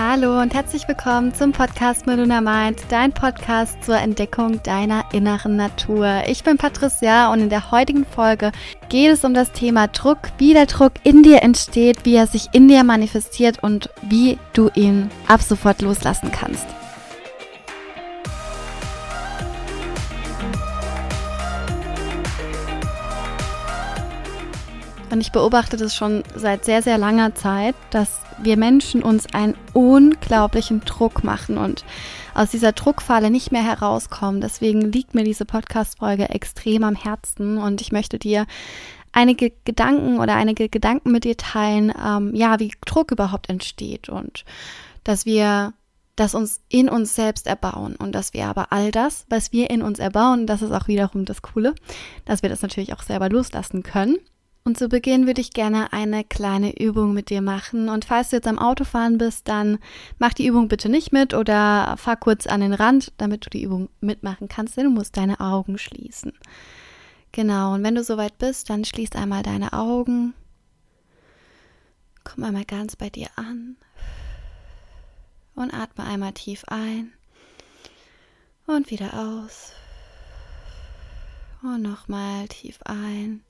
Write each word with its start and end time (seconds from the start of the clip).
Hallo 0.00 0.40
und 0.40 0.54
herzlich 0.54 0.86
willkommen 0.86 1.34
zum 1.34 1.50
Podcast 1.50 2.06
Meluna 2.06 2.40
Mind, 2.40 2.82
dein 2.88 3.12
Podcast 3.12 3.82
zur 3.82 3.96
Entdeckung 3.96 4.62
deiner 4.62 5.04
inneren 5.12 5.56
Natur. 5.56 6.22
Ich 6.28 6.44
bin 6.44 6.56
Patricia 6.56 7.32
und 7.32 7.40
in 7.40 7.48
der 7.48 7.72
heutigen 7.72 8.06
Folge 8.06 8.52
geht 8.90 9.10
es 9.10 9.24
um 9.24 9.34
das 9.34 9.50
Thema 9.50 9.88
Druck, 9.88 10.18
wie 10.38 10.52
der 10.52 10.66
Druck 10.66 10.92
in 11.02 11.24
dir 11.24 11.42
entsteht, 11.42 12.04
wie 12.04 12.14
er 12.14 12.28
sich 12.28 12.46
in 12.52 12.68
dir 12.68 12.84
manifestiert 12.84 13.60
und 13.60 13.90
wie 14.02 14.38
du 14.52 14.70
ihn 14.76 15.10
ab 15.26 15.42
sofort 15.42 15.82
loslassen 15.82 16.30
kannst. 16.30 16.68
Und 25.10 25.20
ich 25.20 25.32
beobachte 25.32 25.76
das 25.76 25.96
schon 25.96 26.22
seit 26.36 26.64
sehr, 26.64 26.82
sehr 26.82 26.98
langer 26.98 27.34
Zeit, 27.34 27.74
dass 27.90 28.20
wir 28.42 28.56
Menschen 28.56 29.02
uns 29.02 29.26
einen 29.32 29.56
unglaublichen 29.72 30.80
Druck 30.84 31.24
machen 31.24 31.58
und 31.58 31.84
aus 32.34 32.50
dieser 32.50 32.72
Druckfalle 32.72 33.30
nicht 33.30 33.52
mehr 33.52 33.64
herauskommen. 33.64 34.40
Deswegen 34.40 34.80
liegt 34.92 35.14
mir 35.14 35.24
diese 35.24 35.44
Podcast-Folge 35.44 36.30
extrem 36.30 36.84
am 36.84 36.94
Herzen 36.94 37.58
und 37.58 37.80
ich 37.80 37.92
möchte 37.92 38.18
dir 38.18 38.46
einige 39.12 39.52
Gedanken 39.64 40.18
oder 40.18 40.34
einige 40.34 40.68
Gedanken 40.68 41.10
mit 41.10 41.24
dir 41.24 41.36
teilen, 41.36 41.92
ähm, 42.04 42.34
ja, 42.34 42.60
wie 42.60 42.72
Druck 42.86 43.10
überhaupt 43.10 43.48
entsteht 43.48 44.08
und 44.08 44.44
dass 45.04 45.26
wir 45.26 45.72
das 46.16 46.34
uns 46.34 46.60
in 46.68 46.88
uns 46.88 47.14
selbst 47.14 47.46
erbauen 47.46 47.94
und 47.96 48.12
dass 48.12 48.34
wir 48.34 48.46
aber 48.46 48.72
all 48.72 48.90
das, 48.90 49.24
was 49.28 49.52
wir 49.52 49.70
in 49.70 49.82
uns 49.82 49.98
erbauen, 49.98 50.46
das 50.46 50.62
ist 50.62 50.72
auch 50.72 50.88
wiederum 50.88 51.24
das 51.24 51.42
Coole, 51.42 51.74
dass 52.24 52.42
wir 52.42 52.50
das 52.50 52.62
natürlich 52.62 52.92
auch 52.92 53.02
selber 53.02 53.28
loslassen 53.28 53.82
können 53.82 54.18
und 54.64 54.76
zu 54.76 54.88
Beginn 54.88 55.26
würde 55.26 55.40
ich 55.40 55.52
gerne 55.52 55.92
eine 55.92 56.24
kleine 56.24 56.78
Übung 56.78 57.14
mit 57.14 57.30
dir 57.30 57.40
machen. 57.40 57.88
Und 57.88 58.04
falls 58.04 58.30
du 58.30 58.36
jetzt 58.36 58.46
am 58.46 58.58
Autofahren 58.58 59.16
bist, 59.16 59.48
dann 59.48 59.78
mach 60.18 60.34
die 60.34 60.46
Übung 60.46 60.68
bitte 60.68 60.88
nicht 60.88 61.10
mit 61.12 61.32
oder 61.32 61.96
fahr 61.96 62.16
kurz 62.16 62.46
an 62.46 62.60
den 62.60 62.74
Rand, 62.74 63.12
damit 63.16 63.46
du 63.46 63.50
die 63.50 63.62
Übung 63.62 63.88
mitmachen 64.00 64.48
kannst, 64.48 64.76
denn 64.76 64.84
du 64.84 64.90
musst 64.90 65.16
deine 65.16 65.40
Augen 65.40 65.78
schließen. 65.78 66.32
Genau, 67.32 67.74
und 67.74 67.82
wenn 67.82 67.94
du 67.94 68.04
soweit 68.04 68.36
bist, 68.38 68.68
dann 68.68 68.84
schließ 68.84 69.12
einmal 69.12 69.42
deine 69.42 69.72
Augen. 69.72 70.34
Komm 72.24 72.44
einmal 72.44 72.64
ganz 72.64 72.94
bei 72.94 73.08
dir 73.08 73.28
an. 73.36 73.76
Und 75.54 75.72
atme 75.72 76.04
einmal 76.04 76.32
tief 76.32 76.64
ein. 76.66 77.12
Und 78.66 78.90
wieder 78.90 79.14
aus. 79.14 79.72
Und 81.62 81.82
nochmal 81.82 82.48
tief 82.48 82.80
ein. 82.84 83.42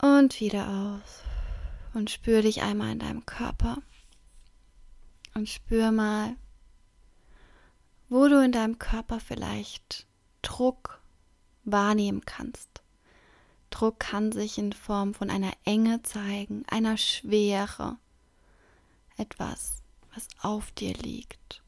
Und 0.00 0.40
wieder 0.40 0.68
aus. 0.68 1.22
Und 1.92 2.10
spür 2.10 2.42
dich 2.42 2.62
einmal 2.62 2.92
in 2.92 2.98
deinem 2.98 3.26
Körper. 3.26 3.78
Und 5.34 5.48
spür 5.48 5.92
mal, 5.92 6.36
wo 8.08 8.26
du 8.28 8.42
in 8.42 8.52
deinem 8.52 8.78
Körper 8.78 9.20
vielleicht 9.20 10.06
Druck 10.42 11.00
wahrnehmen 11.64 12.22
kannst. 12.24 12.82
Druck 13.70 14.00
kann 14.00 14.32
sich 14.32 14.58
in 14.58 14.72
Form 14.72 15.14
von 15.14 15.30
einer 15.30 15.52
Enge 15.64 16.02
zeigen, 16.02 16.64
einer 16.68 16.96
Schwere, 16.96 17.98
etwas, 19.16 19.82
was 20.12 20.26
auf 20.40 20.72
dir 20.72 20.94
liegt, 20.94 21.62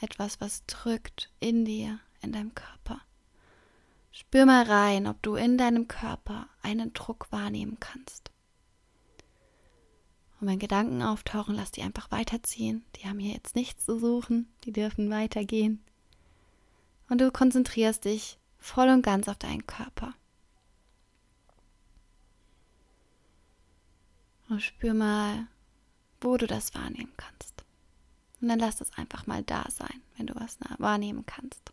etwas, 0.00 0.40
was 0.40 0.64
drückt 0.66 1.30
in 1.38 1.64
dir, 1.64 2.00
in 2.22 2.32
deinem 2.32 2.54
Körper. 2.54 3.00
Spür 4.20 4.46
mal 4.46 4.64
rein, 4.64 5.06
ob 5.06 5.22
du 5.22 5.36
in 5.36 5.56
deinem 5.56 5.86
Körper 5.86 6.48
einen 6.60 6.92
Druck 6.92 7.28
wahrnehmen 7.30 7.76
kannst. 7.78 8.32
Und 10.40 10.48
wenn 10.48 10.58
Gedanken 10.58 11.02
auftauchen, 11.02 11.54
lass 11.54 11.70
die 11.70 11.82
einfach 11.82 12.10
weiterziehen. 12.10 12.84
Die 12.96 13.06
haben 13.06 13.20
hier 13.20 13.34
jetzt 13.34 13.54
nichts 13.54 13.84
zu 13.84 13.96
suchen, 13.96 14.52
die 14.64 14.72
dürfen 14.72 15.08
weitergehen. 15.08 15.84
Und 17.08 17.20
du 17.20 17.30
konzentrierst 17.30 18.06
dich 18.06 18.40
voll 18.58 18.88
und 18.88 19.02
ganz 19.02 19.28
auf 19.28 19.38
deinen 19.38 19.68
Körper. 19.68 20.14
Und 24.48 24.60
spür 24.60 24.94
mal, 24.94 25.46
wo 26.20 26.36
du 26.36 26.48
das 26.48 26.74
wahrnehmen 26.74 27.12
kannst. 27.16 27.64
Und 28.40 28.48
dann 28.48 28.58
lass 28.58 28.80
es 28.80 28.92
einfach 28.98 29.28
mal 29.28 29.44
da 29.44 29.64
sein, 29.70 30.02
wenn 30.16 30.26
du 30.26 30.34
was 30.34 30.58
wahrnehmen 30.78 31.24
kannst. 31.24 31.72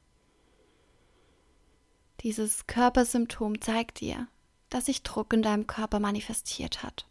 Dieses 2.22 2.68
Körpersymptom 2.68 3.62
zeigt 3.62 4.00
dir, 4.00 4.28
dass 4.70 4.86
sich 4.86 5.04
Druck 5.04 5.34
in 5.34 5.42
deinem 5.42 5.68
Körper 5.68 6.00
manifestiert 6.00 6.84
hat. 6.84 7.08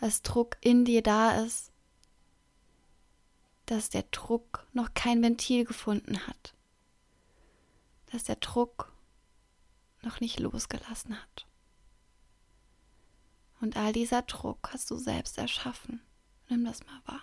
Dass 0.00 0.22
Druck 0.22 0.56
in 0.60 0.84
dir 0.84 1.02
da 1.02 1.42
ist. 1.42 1.70
Dass 3.66 3.90
der 3.90 4.04
Druck 4.10 4.66
noch 4.72 4.94
kein 4.94 5.22
Ventil 5.22 5.64
gefunden 5.64 6.26
hat. 6.26 6.54
Dass 8.06 8.24
der 8.24 8.36
Druck 8.36 8.92
noch 10.02 10.20
nicht 10.20 10.38
losgelassen 10.38 11.20
hat. 11.20 11.46
Und 13.60 13.76
all 13.76 13.92
dieser 13.92 14.22
Druck 14.22 14.70
hast 14.72 14.90
du 14.90 14.98
selbst 14.98 15.38
erschaffen. 15.38 16.02
Nimm 16.48 16.64
das 16.64 16.84
mal 16.84 17.00
wahr. 17.06 17.22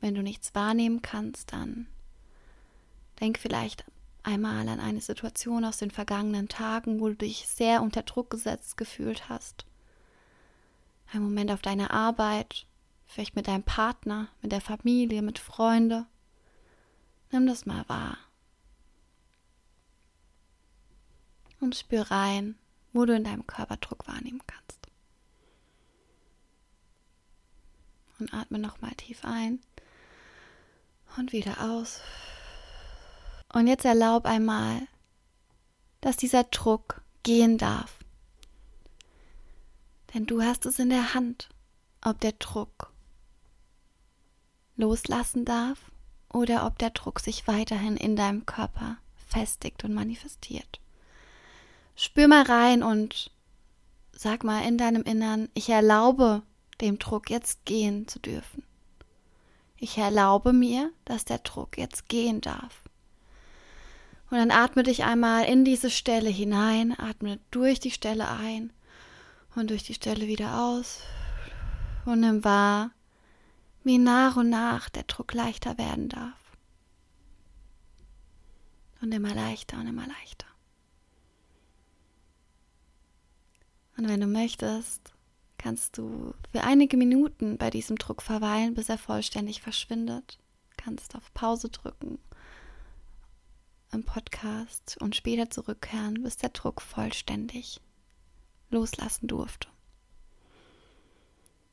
Wenn 0.00 0.14
du 0.14 0.22
nichts 0.22 0.54
wahrnehmen 0.54 1.02
kannst, 1.02 1.52
dann 1.52 1.86
denk 3.20 3.38
vielleicht 3.38 3.84
einmal 4.22 4.68
an 4.68 4.80
eine 4.80 5.00
Situation 5.00 5.64
aus 5.64 5.78
den 5.78 5.90
vergangenen 5.90 6.48
Tagen, 6.48 7.00
wo 7.00 7.08
du 7.08 7.16
dich 7.16 7.46
sehr 7.46 7.82
unter 7.82 8.02
Druck 8.02 8.30
gesetzt 8.30 8.76
gefühlt 8.76 9.28
hast. 9.28 9.66
Ein 11.12 11.22
Moment 11.22 11.50
auf 11.50 11.62
deiner 11.62 11.90
Arbeit, 11.90 12.66
vielleicht 13.06 13.36
mit 13.36 13.48
deinem 13.48 13.62
Partner, 13.62 14.28
mit 14.42 14.52
der 14.52 14.60
Familie, 14.60 15.22
mit 15.22 15.38
Freunden. 15.38 16.06
Nimm 17.32 17.46
das 17.46 17.66
mal 17.66 17.88
wahr. 17.88 18.16
Und 21.60 21.76
spür 21.76 22.10
rein, 22.10 22.56
wo 22.92 23.04
du 23.04 23.14
in 23.14 23.24
deinem 23.24 23.46
Körper 23.46 23.76
Druck 23.76 24.08
wahrnehmen 24.08 24.40
kannst. 24.46 24.86
Und 28.18 28.32
atme 28.32 28.58
nochmal 28.58 28.92
tief 28.92 29.24
ein 29.24 29.60
und 31.16 31.32
wieder 31.32 31.60
aus. 31.60 32.00
Und 33.52 33.66
jetzt 33.66 33.84
erlaub 33.84 34.26
einmal, 34.26 34.86
dass 36.00 36.16
dieser 36.16 36.44
Druck 36.44 37.02
gehen 37.22 37.58
darf. 37.58 37.98
Denn 40.14 40.26
du 40.26 40.42
hast 40.42 40.66
es 40.66 40.78
in 40.78 40.90
der 40.90 41.14
Hand, 41.14 41.48
ob 42.02 42.20
der 42.20 42.32
Druck 42.32 42.92
loslassen 44.76 45.44
darf 45.44 45.78
oder 46.32 46.66
ob 46.66 46.78
der 46.78 46.90
Druck 46.90 47.20
sich 47.20 47.46
weiterhin 47.46 47.96
in 47.96 48.16
deinem 48.16 48.46
Körper 48.46 48.96
festigt 49.28 49.84
und 49.84 49.94
manifestiert. 49.94 50.80
Spür 51.94 52.28
mal 52.28 52.42
rein 52.42 52.82
und 52.82 53.30
sag 54.12 54.42
mal 54.42 54.64
in 54.66 54.78
deinem 54.78 55.02
Innern, 55.02 55.48
ich 55.54 55.68
erlaube 55.68 56.42
dem 56.80 56.98
Druck 56.98 57.30
jetzt 57.30 57.64
gehen 57.64 58.08
zu 58.08 58.18
dürfen. 58.18 58.62
Ich 59.82 59.96
erlaube 59.96 60.52
mir, 60.52 60.92
dass 61.06 61.24
der 61.24 61.38
Druck 61.38 61.78
jetzt 61.78 62.08
gehen 62.08 62.42
darf. 62.42 62.84
Und 64.30 64.36
dann 64.36 64.50
atme 64.50 64.82
dich 64.82 65.04
einmal 65.04 65.46
in 65.46 65.64
diese 65.64 65.90
Stelle 65.90 66.28
hinein, 66.28 66.96
atme 66.96 67.40
durch 67.50 67.80
die 67.80 67.90
Stelle 67.90 68.28
ein 68.28 68.72
und 69.56 69.70
durch 69.70 69.82
die 69.82 69.94
Stelle 69.94 70.26
wieder 70.26 70.60
aus 70.60 71.00
und 72.04 72.20
nimm 72.20 72.44
wahr, 72.44 72.90
wie 73.82 73.96
nach 73.96 74.36
und 74.36 74.50
nach 74.50 74.90
der 74.90 75.04
Druck 75.04 75.32
leichter 75.32 75.78
werden 75.78 76.10
darf. 76.10 76.38
Und 79.00 79.12
immer 79.12 79.34
leichter 79.34 79.78
und 79.78 79.86
immer 79.86 80.06
leichter. 80.06 80.46
Und 83.96 84.08
wenn 84.08 84.20
du 84.20 84.26
möchtest, 84.26 85.14
kannst 85.60 85.98
du 85.98 86.32
für 86.50 86.62
einige 86.64 86.96
Minuten 86.96 87.58
bei 87.58 87.68
diesem 87.68 87.96
Druck 87.96 88.22
verweilen, 88.22 88.74
bis 88.74 88.88
er 88.88 88.96
vollständig 88.96 89.60
verschwindet. 89.60 90.38
Kannst 90.78 91.14
auf 91.14 91.34
Pause 91.34 91.68
drücken 91.68 92.18
im 93.92 94.04
Podcast 94.04 94.96
und 95.00 95.14
später 95.14 95.50
zurückkehren, 95.50 96.22
bis 96.22 96.38
der 96.38 96.48
Druck 96.50 96.80
vollständig 96.80 97.80
loslassen 98.70 99.26
durfte. 99.26 99.68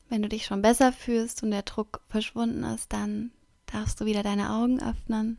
Wenn 0.10 0.22
du 0.22 0.28
dich 0.28 0.46
schon 0.46 0.62
besser 0.62 0.92
fühlst 0.92 1.44
und 1.44 1.52
der 1.52 1.62
Druck 1.62 2.02
verschwunden 2.10 2.64
ist, 2.64 2.92
dann 2.92 3.32
darfst 3.68 4.02
du 4.02 4.06
wieder 4.06 4.24
deine 4.24 4.52
Augen 4.52 4.82
öffnen 4.82 5.38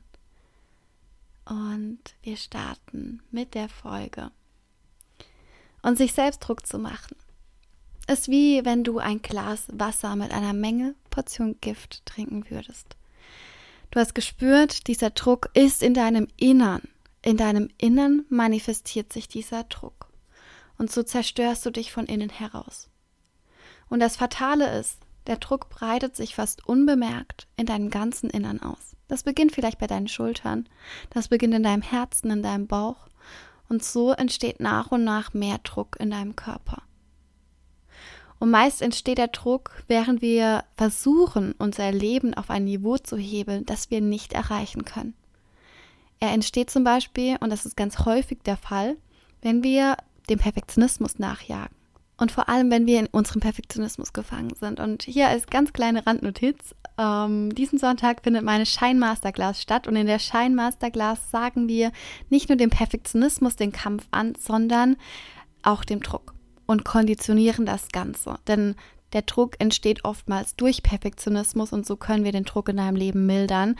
und 1.44 2.00
wir 2.22 2.36
starten 2.36 3.22
mit 3.30 3.54
der 3.54 3.68
Folge. 3.68 4.30
Und 5.82 5.98
sich 5.98 6.12
selbst 6.12 6.40
Druck 6.40 6.66
zu 6.66 6.78
machen 6.78 7.16
ist 8.08 8.28
wie 8.28 8.64
wenn 8.64 8.84
du 8.84 8.98
ein 8.98 9.22
Glas 9.22 9.66
Wasser 9.72 10.16
mit 10.16 10.32
einer 10.32 10.52
Menge 10.52 10.94
Portion 11.10 11.56
Gift 11.60 12.04
trinken 12.06 12.44
würdest. 12.48 12.96
Du 13.90 14.00
hast 14.00 14.14
gespürt, 14.14 14.86
dieser 14.86 15.10
Druck 15.10 15.50
ist 15.54 15.82
in 15.82 15.94
deinem 15.94 16.28
Innern. 16.36 16.82
In 17.22 17.36
deinem 17.36 17.68
Innern 17.78 18.24
manifestiert 18.28 19.12
sich 19.12 19.28
dieser 19.28 19.64
Druck. 19.64 20.08
Und 20.76 20.90
so 20.90 21.02
zerstörst 21.02 21.64
du 21.66 21.70
dich 21.70 21.90
von 21.92 22.06
innen 22.06 22.30
heraus. 22.30 22.88
Und 23.88 24.00
das 24.00 24.16
Fatale 24.16 24.78
ist, 24.78 24.98
der 25.26 25.36
Druck 25.36 25.68
breitet 25.68 26.16
sich 26.16 26.34
fast 26.34 26.66
unbemerkt 26.66 27.48
in 27.56 27.66
deinem 27.66 27.90
ganzen 27.90 28.30
Innern 28.30 28.62
aus. 28.62 28.96
Das 29.08 29.22
beginnt 29.22 29.52
vielleicht 29.52 29.78
bei 29.78 29.86
deinen 29.86 30.08
Schultern, 30.08 30.68
das 31.10 31.28
beginnt 31.28 31.54
in 31.54 31.62
deinem 31.62 31.82
Herzen, 31.82 32.30
in 32.30 32.42
deinem 32.42 32.66
Bauch. 32.66 33.08
Und 33.68 33.84
so 33.84 34.12
entsteht 34.12 34.60
nach 34.60 34.92
und 34.92 35.04
nach 35.04 35.34
mehr 35.34 35.58
Druck 35.58 35.96
in 35.98 36.10
deinem 36.10 36.36
Körper. 36.36 36.82
Und 38.38 38.50
meist 38.50 38.82
entsteht 38.82 39.18
der 39.18 39.28
Druck, 39.28 39.82
während 39.88 40.22
wir 40.22 40.64
versuchen, 40.76 41.54
unser 41.58 41.90
Leben 41.90 42.34
auf 42.34 42.50
ein 42.50 42.64
Niveau 42.64 42.96
zu 42.96 43.16
hebeln, 43.16 43.66
das 43.66 43.90
wir 43.90 44.00
nicht 44.00 44.32
erreichen 44.32 44.84
können. 44.84 45.14
Er 46.20 46.32
entsteht 46.32 46.70
zum 46.70 46.84
Beispiel, 46.84 47.36
und 47.40 47.50
das 47.50 47.66
ist 47.66 47.76
ganz 47.76 48.04
häufig 48.04 48.38
der 48.44 48.56
Fall, 48.56 48.96
wenn 49.42 49.62
wir 49.62 49.96
dem 50.28 50.38
Perfektionismus 50.38 51.18
nachjagen. 51.18 51.76
Und 52.16 52.32
vor 52.32 52.48
allem, 52.48 52.70
wenn 52.70 52.86
wir 52.86 52.98
in 52.98 53.06
unserem 53.06 53.40
Perfektionismus 53.40 54.12
gefangen 54.12 54.52
sind. 54.58 54.80
Und 54.80 55.04
hier 55.04 55.28
als 55.28 55.46
ganz 55.46 55.72
kleine 55.72 56.04
Randnotiz, 56.04 56.74
ähm, 56.98 57.54
diesen 57.54 57.78
Sonntag 57.78 58.24
findet 58.24 58.42
meine 58.42 58.66
Shine 58.66 58.98
Masterclass 58.98 59.62
statt. 59.62 59.86
Und 59.86 59.94
in 59.94 60.08
der 60.08 60.18
Shine 60.18 60.56
Masterclass 60.56 61.30
sagen 61.30 61.68
wir 61.68 61.92
nicht 62.28 62.48
nur 62.48 62.56
dem 62.56 62.70
Perfektionismus 62.70 63.54
den 63.54 63.70
Kampf 63.70 64.08
an, 64.10 64.34
sondern 64.36 64.96
auch 65.62 65.84
dem 65.84 66.00
Druck 66.00 66.34
und 66.68 66.84
konditionieren 66.84 67.66
das 67.66 67.88
Ganze. 67.88 68.36
Denn 68.46 68.76
der 69.14 69.22
Druck 69.22 69.54
entsteht 69.58 70.04
oftmals 70.04 70.54
durch 70.54 70.82
Perfektionismus 70.82 71.72
und 71.72 71.86
so 71.86 71.96
können 71.96 72.24
wir 72.24 72.32
den 72.32 72.44
Druck 72.44 72.68
in 72.68 72.76
deinem 72.76 72.94
Leben 72.94 73.24
mildern. 73.24 73.76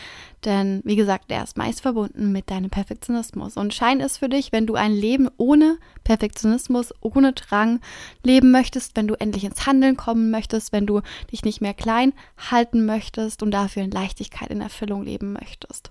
Denn 0.46 0.81
wie 0.85 0.96
gesagt, 0.96 1.31
der 1.31 1.44
ist 1.44 1.58
meist 1.58 1.82
verbunden 1.82 2.32
mit 2.32 2.50
deinem 2.50 2.70
Perfektionismus. 2.70 3.58
Und 3.58 3.75
Schein 3.75 4.00
ist 4.00 4.17
für 4.17 4.31
dich, 4.31 4.52
wenn 4.52 4.67
du 4.67 4.75
ein 4.75 4.93
Leben 4.93 5.29
ohne 5.37 5.76
Perfektionismus, 6.02 6.94
ohne 7.02 7.35
Drang 7.35 7.81
leben 8.25 8.50
möchtest, 8.50 8.96
wenn 8.96 9.06
du 9.06 9.14
endlich 9.20 9.44
ins 9.44 9.67
Handeln 9.67 9.99
kommen 9.99 10.31
möchtest, 10.31 10.73
wenn 10.73 10.87
du 10.87 11.02
dich 11.31 11.44
nicht 11.44 11.61
mehr 11.61 11.75
klein 11.75 12.14
halten 12.50 12.87
möchtest 12.87 13.43
und 13.43 13.50
dafür 13.50 13.82
in 13.82 13.91
Leichtigkeit, 13.91 14.49
in 14.49 14.62
Erfüllung 14.62 15.02
leben 15.02 15.34
möchtest. 15.34 15.91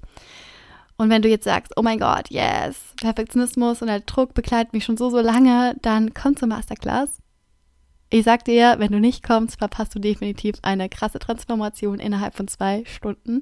Und 0.98 1.10
wenn 1.10 1.22
du 1.22 1.30
jetzt 1.30 1.44
sagst, 1.44 1.74
oh 1.76 1.84
mein 1.84 2.00
Gott, 2.00 2.30
yes, 2.30 2.94
Perfektionismus 3.00 3.82
und 3.82 3.88
der 3.88 4.00
Druck 4.00 4.34
begleitet 4.34 4.74
mich 4.74 4.84
schon 4.84 4.98
so, 4.98 5.10
so 5.10 5.20
lange, 5.20 5.76
dann 5.82 6.14
komm 6.14 6.36
zur 6.36 6.48
Masterclass. 6.48 7.20
Ich 8.10 8.24
sag 8.24 8.46
dir, 8.46 8.76
wenn 8.78 8.94
du 8.94 9.00
nicht 9.00 9.22
kommst, 9.22 9.58
verpasst 9.58 9.94
du 9.94 10.00
definitiv 10.00 10.56
eine 10.62 10.88
krasse 10.88 11.20
Transformation 11.20 12.00
innerhalb 12.00 12.36
von 12.36 12.48
zwei 12.48 12.84
Stunden. 12.86 13.42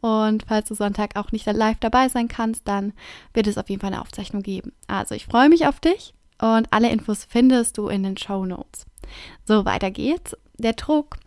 Und 0.00 0.44
falls 0.48 0.68
du 0.68 0.74
Sonntag 0.74 1.16
auch 1.16 1.30
nicht 1.30 1.44
live 1.44 1.76
dabei 1.78 2.08
sein 2.08 2.26
kannst, 2.26 2.66
dann 2.66 2.94
wird 3.34 3.46
es 3.46 3.58
auf 3.58 3.68
jeden 3.68 3.80
Fall 3.80 3.92
eine 3.92 4.00
Aufzeichnung 4.00 4.42
geben. 4.42 4.72
Also 4.86 5.14
ich 5.14 5.26
freue 5.26 5.50
mich 5.50 5.66
auf 5.66 5.78
dich 5.78 6.14
und 6.40 6.72
alle 6.72 6.90
Infos 6.90 7.26
findest 7.28 7.76
du 7.76 7.88
in 7.88 8.02
den 8.02 8.16
Show 8.16 8.46
Notes. 8.46 8.86
So, 9.44 9.66
weiter 9.66 9.90
geht's. 9.90 10.34
Der 10.56 10.72
Druck 10.72 11.18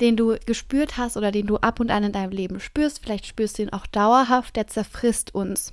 den 0.00 0.16
du 0.16 0.36
gespürt 0.46 0.96
hast 0.96 1.16
oder 1.16 1.30
den 1.30 1.46
du 1.46 1.56
ab 1.56 1.80
und 1.80 1.90
an 1.90 2.04
in 2.04 2.12
deinem 2.12 2.32
Leben 2.32 2.60
spürst, 2.60 3.00
vielleicht 3.02 3.26
spürst 3.26 3.58
du 3.58 3.62
ihn 3.62 3.72
auch 3.72 3.86
dauerhaft, 3.86 4.56
der 4.56 4.66
zerfrisst 4.66 5.34
uns 5.34 5.72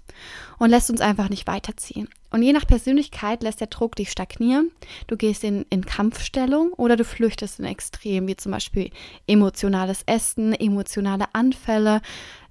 und 0.60 0.70
lässt 0.70 0.90
uns 0.90 1.02
einfach 1.02 1.30
nicht 1.30 1.48
weiterziehen. 1.48 2.08
Und 2.30 2.44
je 2.44 2.54
nach 2.54 2.66
Persönlichkeit 2.66 3.44
lässt 3.44 3.60
der 3.60 3.68
Druck 3.68 3.96
dich 3.98 4.10
stagnieren. 4.10 4.72
Du 5.08 5.18
gehst 5.18 5.44
in, 5.44 5.66
in 5.70 5.86
Kampfstellung 5.86 6.72
oder 6.74 6.96
du 6.96 7.04
flüchtest 7.04 7.60
in 7.60 7.66
Extrem, 7.66 8.26
wie 8.28 8.38
zum 8.38 8.54
Beispiel 8.54 8.90
emotionales 9.28 10.04
Essen, 10.06 10.54
emotionale 10.54 11.26
Anfälle. 11.34 12.02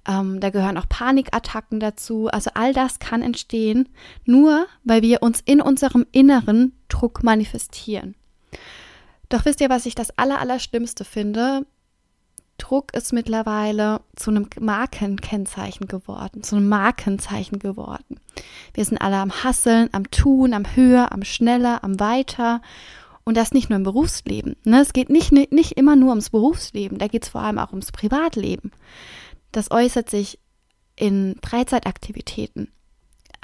Ähm, 0.07 0.39
da 0.39 0.51
gehören 0.51 0.77
auch 0.77 0.87
Panikattacken 0.87 1.79
dazu. 1.79 2.27
Also 2.27 2.51
all 2.53 2.73
das 2.73 2.99
kann 2.99 3.23
entstehen, 3.23 3.89
nur 4.23 4.67
weil 4.83 5.01
wir 5.01 5.23
uns 5.23 5.41
in 5.41 5.61
unserem 5.61 6.05
Inneren 6.11 6.73
Druck 6.87 7.23
manifestieren. 7.23 8.15
Doch 9.31 9.45
wisst 9.45 9.61
ihr, 9.61 9.69
was 9.69 9.85
ich 9.85 9.95
das 9.95 10.17
Allerallerschlimmste 10.17 11.05
finde? 11.05 11.65
Druck 12.57 12.93
ist 12.93 13.13
mittlerweile 13.13 14.01
zu 14.17 14.29
einem 14.29 14.47
Markenkennzeichen 14.59 15.87
geworden, 15.87 16.43
zu 16.43 16.57
einem 16.57 16.67
Markenzeichen 16.67 17.57
geworden. 17.57 18.19
Wir 18.73 18.83
sind 18.83 18.99
alle 18.99 19.15
am 19.15 19.31
Hasseln, 19.31 19.89
am 19.93 20.11
Tun, 20.11 20.53
am 20.53 20.75
Höher, 20.75 21.13
am 21.13 21.23
Schneller, 21.23 21.81
am 21.81 21.99
Weiter. 21.99 22.61
Und 23.23 23.37
das 23.37 23.53
nicht 23.53 23.69
nur 23.69 23.77
im 23.77 23.83
Berufsleben. 23.83 24.57
Ne? 24.65 24.81
Es 24.81 24.91
geht 24.91 25.09
nicht, 25.09 25.31
nicht 25.31 25.71
immer 25.77 25.95
nur 25.95 26.09
ums 26.09 26.31
Berufsleben, 26.31 26.97
da 26.97 27.07
geht 27.07 27.23
es 27.23 27.29
vor 27.29 27.41
allem 27.41 27.57
auch 27.57 27.69
ums 27.69 27.93
Privatleben. 27.93 28.71
Das 29.53 29.71
äußert 29.71 30.09
sich 30.09 30.39
in 30.97 31.37
Freizeitaktivitäten, 31.41 32.71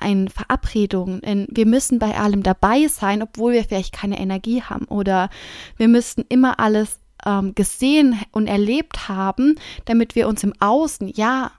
in 0.03 0.29
Verabredungen, 0.29 1.19
in 1.21 1.47
wir 1.49 1.65
müssen 1.65 1.99
bei 1.99 2.17
allem 2.17 2.43
dabei 2.43 2.87
sein, 2.87 3.21
obwohl 3.21 3.53
wir 3.53 3.63
vielleicht 3.63 3.93
keine 3.93 4.19
Energie 4.19 4.61
haben 4.61 4.85
oder 4.85 5.29
wir 5.77 5.87
müssten 5.87 6.23
immer 6.29 6.59
alles 6.59 6.99
ähm, 7.25 7.55
gesehen 7.55 8.19
und 8.31 8.47
erlebt 8.47 9.07
haben, 9.07 9.55
damit 9.85 10.15
wir 10.15 10.27
uns 10.27 10.43
im 10.43 10.53
Außen 10.59 11.11
ja 11.15 11.51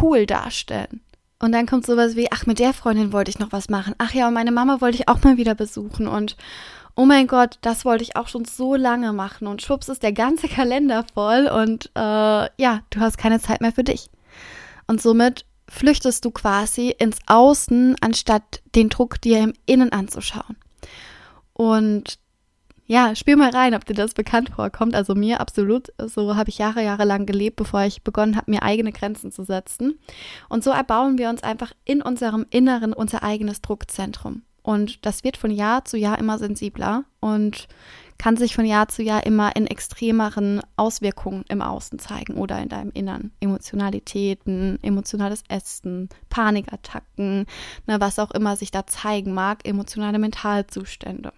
cool 0.00 0.26
darstellen. 0.26 1.00
Und 1.38 1.52
dann 1.52 1.66
kommt 1.66 1.84
sowas 1.84 2.16
wie, 2.16 2.32
ach, 2.32 2.46
mit 2.46 2.58
der 2.58 2.72
Freundin 2.72 3.12
wollte 3.12 3.30
ich 3.30 3.38
noch 3.38 3.52
was 3.52 3.68
machen. 3.68 3.94
Ach 3.98 4.14
ja, 4.14 4.26
und 4.28 4.34
meine 4.34 4.52
Mama 4.52 4.80
wollte 4.80 4.96
ich 4.96 5.08
auch 5.08 5.22
mal 5.22 5.36
wieder 5.36 5.54
besuchen. 5.54 6.08
Und 6.08 6.36
oh 6.94 7.04
mein 7.04 7.26
Gott, 7.26 7.58
das 7.60 7.84
wollte 7.84 8.02
ich 8.02 8.16
auch 8.16 8.28
schon 8.28 8.46
so 8.46 8.74
lange 8.74 9.12
machen. 9.12 9.46
Und 9.46 9.60
schwupps 9.60 9.88
ist 9.88 10.02
der 10.02 10.12
ganze 10.12 10.48
Kalender 10.48 11.04
voll 11.12 11.46
und 11.46 11.90
äh, 11.94 12.00
ja, 12.00 12.80
du 12.90 13.00
hast 13.00 13.18
keine 13.18 13.38
Zeit 13.38 13.60
mehr 13.60 13.72
für 13.72 13.84
dich. 13.84 14.08
Und 14.86 15.02
somit 15.02 15.44
flüchtest 15.68 16.24
du 16.24 16.30
quasi 16.30 16.90
ins 16.90 17.18
Außen, 17.26 17.96
anstatt 18.00 18.62
den 18.74 18.88
Druck 18.88 19.20
dir 19.20 19.40
im 19.40 19.52
Innen 19.66 19.92
anzuschauen. 19.92 20.56
Und 21.52 22.18
ja, 22.88 23.16
spiel 23.16 23.34
mal 23.34 23.50
rein, 23.50 23.74
ob 23.74 23.84
dir 23.84 23.94
das 23.94 24.14
bekannt 24.14 24.50
vorkommt. 24.50 24.94
Also 24.94 25.14
mir 25.14 25.40
absolut. 25.40 25.88
So 25.98 26.36
habe 26.36 26.50
ich 26.50 26.58
Jahre, 26.58 26.84
Jahre 26.84 27.04
lang 27.04 27.26
gelebt, 27.26 27.56
bevor 27.56 27.82
ich 27.82 28.02
begonnen 28.02 28.36
habe, 28.36 28.50
mir 28.50 28.62
eigene 28.62 28.92
Grenzen 28.92 29.32
zu 29.32 29.42
setzen. 29.42 29.98
Und 30.48 30.62
so 30.62 30.70
erbauen 30.70 31.18
wir 31.18 31.28
uns 31.28 31.42
einfach 31.42 31.72
in 31.84 32.00
unserem 32.00 32.46
Inneren 32.50 32.92
unser 32.92 33.24
eigenes 33.24 33.60
Druckzentrum. 33.60 34.42
Und 34.62 35.04
das 35.04 35.24
wird 35.24 35.36
von 35.36 35.50
Jahr 35.50 35.84
zu 35.84 35.96
Jahr 35.96 36.18
immer 36.18 36.38
sensibler 36.38 37.04
und 37.20 37.68
kann 38.18 38.36
sich 38.36 38.54
von 38.54 38.64
Jahr 38.64 38.88
zu 38.88 39.02
Jahr 39.02 39.26
immer 39.26 39.54
in 39.56 39.66
extremeren 39.66 40.62
Auswirkungen 40.76 41.44
im 41.48 41.62
Außen 41.62 41.98
zeigen 41.98 42.34
oder 42.34 42.60
in 42.60 42.68
deinem 42.68 42.90
Innern. 42.92 43.32
Emotionalitäten, 43.40 44.78
emotionales 44.82 45.42
Essen, 45.48 46.08
Panikattacken, 46.30 47.46
ne, 47.86 48.00
was 48.00 48.18
auch 48.18 48.30
immer 48.30 48.56
sich 48.56 48.70
da 48.70 48.86
zeigen 48.86 49.34
mag, 49.34 49.66
emotionale 49.66 50.18
Mentalzustände. 50.18 51.32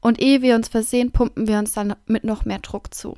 Und 0.00 0.20
ehe 0.20 0.42
wir 0.42 0.54
uns 0.54 0.68
versehen, 0.68 1.10
pumpen 1.10 1.48
wir 1.48 1.58
uns 1.58 1.72
dann 1.72 1.94
mit 2.06 2.24
noch 2.24 2.44
mehr 2.44 2.58
Druck 2.58 2.94
zu. 2.94 3.16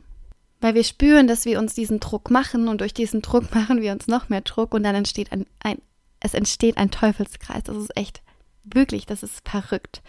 Weil 0.61 0.75
wir 0.75 0.85
spüren, 0.85 1.26
dass 1.26 1.45
wir 1.45 1.59
uns 1.59 1.75
diesen 1.75 2.00
Druck 2.00 2.30
machen 2.30 2.68
und 2.68 2.80
durch 2.80 2.95
diesen 2.95 3.23
Druck 3.23 3.54
machen 3.54 3.80
wir 3.83 3.92
uns 3.92 4.06
noch 4.06 4.28
mehr 4.28 4.42
Druck 4.42 4.75
und 4.75 4.83
dann 4.83 4.95
entsteht 4.95 5.33
ein, 5.33 5.47
ein 5.62 5.80
es 6.21 6.35
entsteht 6.35 6.76
ein 6.76 6.90
Teufelskreis. 6.90 7.64
Das 7.64 7.76
ist 7.76 7.97
echt 7.97 8.23
Wirklich, 8.64 9.07
das 9.07 9.23
ist 9.23 9.49
verrückt. 9.49 10.02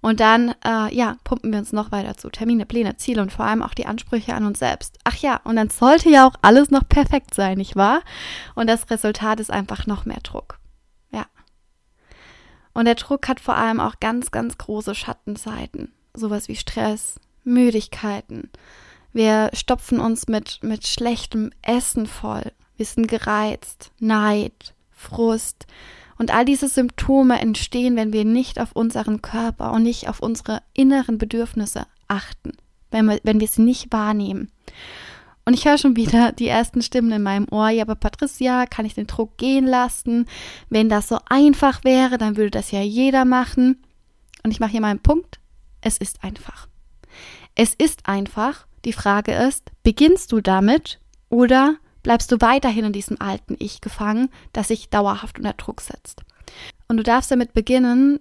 Und 0.00 0.20
dann, 0.20 0.54
äh, 0.64 0.94
ja, 0.94 1.16
pumpen 1.24 1.50
wir 1.50 1.58
uns 1.58 1.72
noch 1.72 1.90
weiter 1.90 2.16
zu. 2.16 2.30
Termine, 2.30 2.64
Pläne, 2.64 2.96
Ziele 2.96 3.20
und 3.20 3.32
vor 3.32 3.44
allem 3.44 3.62
auch 3.62 3.74
die 3.74 3.86
Ansprüche 3.86 4.34
an 4.34 4.44
uns 4.44 4.60
selbst. 4.60 4.98
Ach 5.04 5.16
ja, 5.16 5.40
und 5.44 5.56
dann 5.56 5.68
sollte 5.68 6.08
ja 6.08 6.26
auch 6.26 6.34
alles 6.40 6.70
noch 6.70 6.88
perfekt 6.88 7.34
sein, 7.34 7.58
nicht 7.58 7.74
wahr? 7.74 8.02
Und 8.54 8.68
das 8.68 8.88
Resultat 8.90 9.40
ist 9.40 9.50
einfach 9.50 9.86
noch 9.86 10.04
mehr 10.04 10.20
Druck. 10.22 10.58
Ja. 11.10 11.26
Und 12.72 12.84
der 12.84 12.94
Druck 12.94 13.26
hat 13.28 13.40
vor 13.40 13.56
allem 13.56 13.80
auch 13.80 13.98
ganz, 13.98 14.30
ganz 14.30 14.56
große 14.58 14.94
Schattenseiten. 14.94 15.92
Sowas 16.14 16.48
wie 16.48 16.56
Stress, 16.56 17.18
Müdigkeiten. 17.42 18.50
Wir 19.12 19.50
stopfen 19.54 19.98
uns 19.98 20.28
mit, 20.28 20.60
mit 20.62 20.86
schlechtem 20.86 21.50
Essen 21.62 22.06
voll. 22.06 22.52
Wir 22.76 22.86
sind 22.86 23.08
gereizt, 23.08 23.90
Neid, 23.98 24.74
Frust, 24.92 25.66
und 26.18 26.34
all 26.34 26.44
diese 26.44 26.68
Symptome 26.68 27.40
entstehen, 27.40 27.96
wenn 27.96 28.12
wir 28.12 28.24
nicht 28.24 28.60
auf 28.60 28.72
unseren 28.72 29.22
Körper 29.22 29.72
und 29.72 29.84
nicht 29.84 30.08
auf 30.08 30.20
unsere 30.20 30.62
inneren 30.74 31.18
Bedürfnisse 31.18 31.86
achten, 32.08 32.52
wenn 32.90 33.06
wir, 33.06 33.20
wenn 33.22 33.40
wir 33.40 33.48
sie 33.48 33.62
nicht 33.62 33.92
wahrnehmen. 33.92 34.50
Und 35.44 35.54
ich 35.54 35.64
höre 35.64 35.78
schon 35.78 35.96
wieder 35.96 36.32
die 36.32 36.48
ersten 36.48 36.82
Stimmen 36.82 37.10
in 37.10 37.22
meinem 37.22 37.46
Ohr. 37.50 37.70
Ja, 37.70 37.82
aber 37.82 37.94
Patricia, 37.94 38.66
kann 38.66 38.84
ich 38.84 38.92
den 38.92 39.06
Druck 39.06 39.38
gehen 39.38 39.66
lassen? 39.66 40.26
Wenn 40.68 40.90
das 40.90 41.08
so 41.08 41.18
einfach 41.26 41.84
wäre, 41.84 42.18
dann 42.18 42.36
würde 42.36 42.50
das 42.50 42.70
ja 42.70 42.82
jeder 42.82 43.24
machen. 43.24 43.82
Und 44.44 44.50
ich 44.50 44.60
mache 44.60 44.72
hier 44.72 44.82
mal 44.82 44.88
einen 44.90 45.00
Punkt. 45.00 45.40
Es 45.80 45.96
ist 45.96 46.22
einfach. 46.22 46.68
Es 47.54 47.72
ist 47.72 48.06
einfach. 48.06 48.66
Die 48.84 48.92
Frage 48.92 49.32
ist, 49.32 49.70
beginnst 49.82 50.32
du 50.32 50.42
damit 50.42 51.00
oder 51.30 51.76
bleibst 52.02 52.30
du 52.32 52.40
weiterhin 52.40 52.86
in 52.86 52.92
diesem 52.92 53.20
alten 53.20 53.56
Ich 53.58 53.80
gefangen, 53.80 54.28
das 54.52 54.68
sich 54.68 54.88
dauerhaft 54.88 55.38
unter 55.38 55.52
Druck 55.52 55.80
setzt. 55.80 56.22
Und 56.88 56.96
du 56.96 57.02
darfst 57.02 57.30
damit 57.30 57.52
beginnen, 57.52 58.20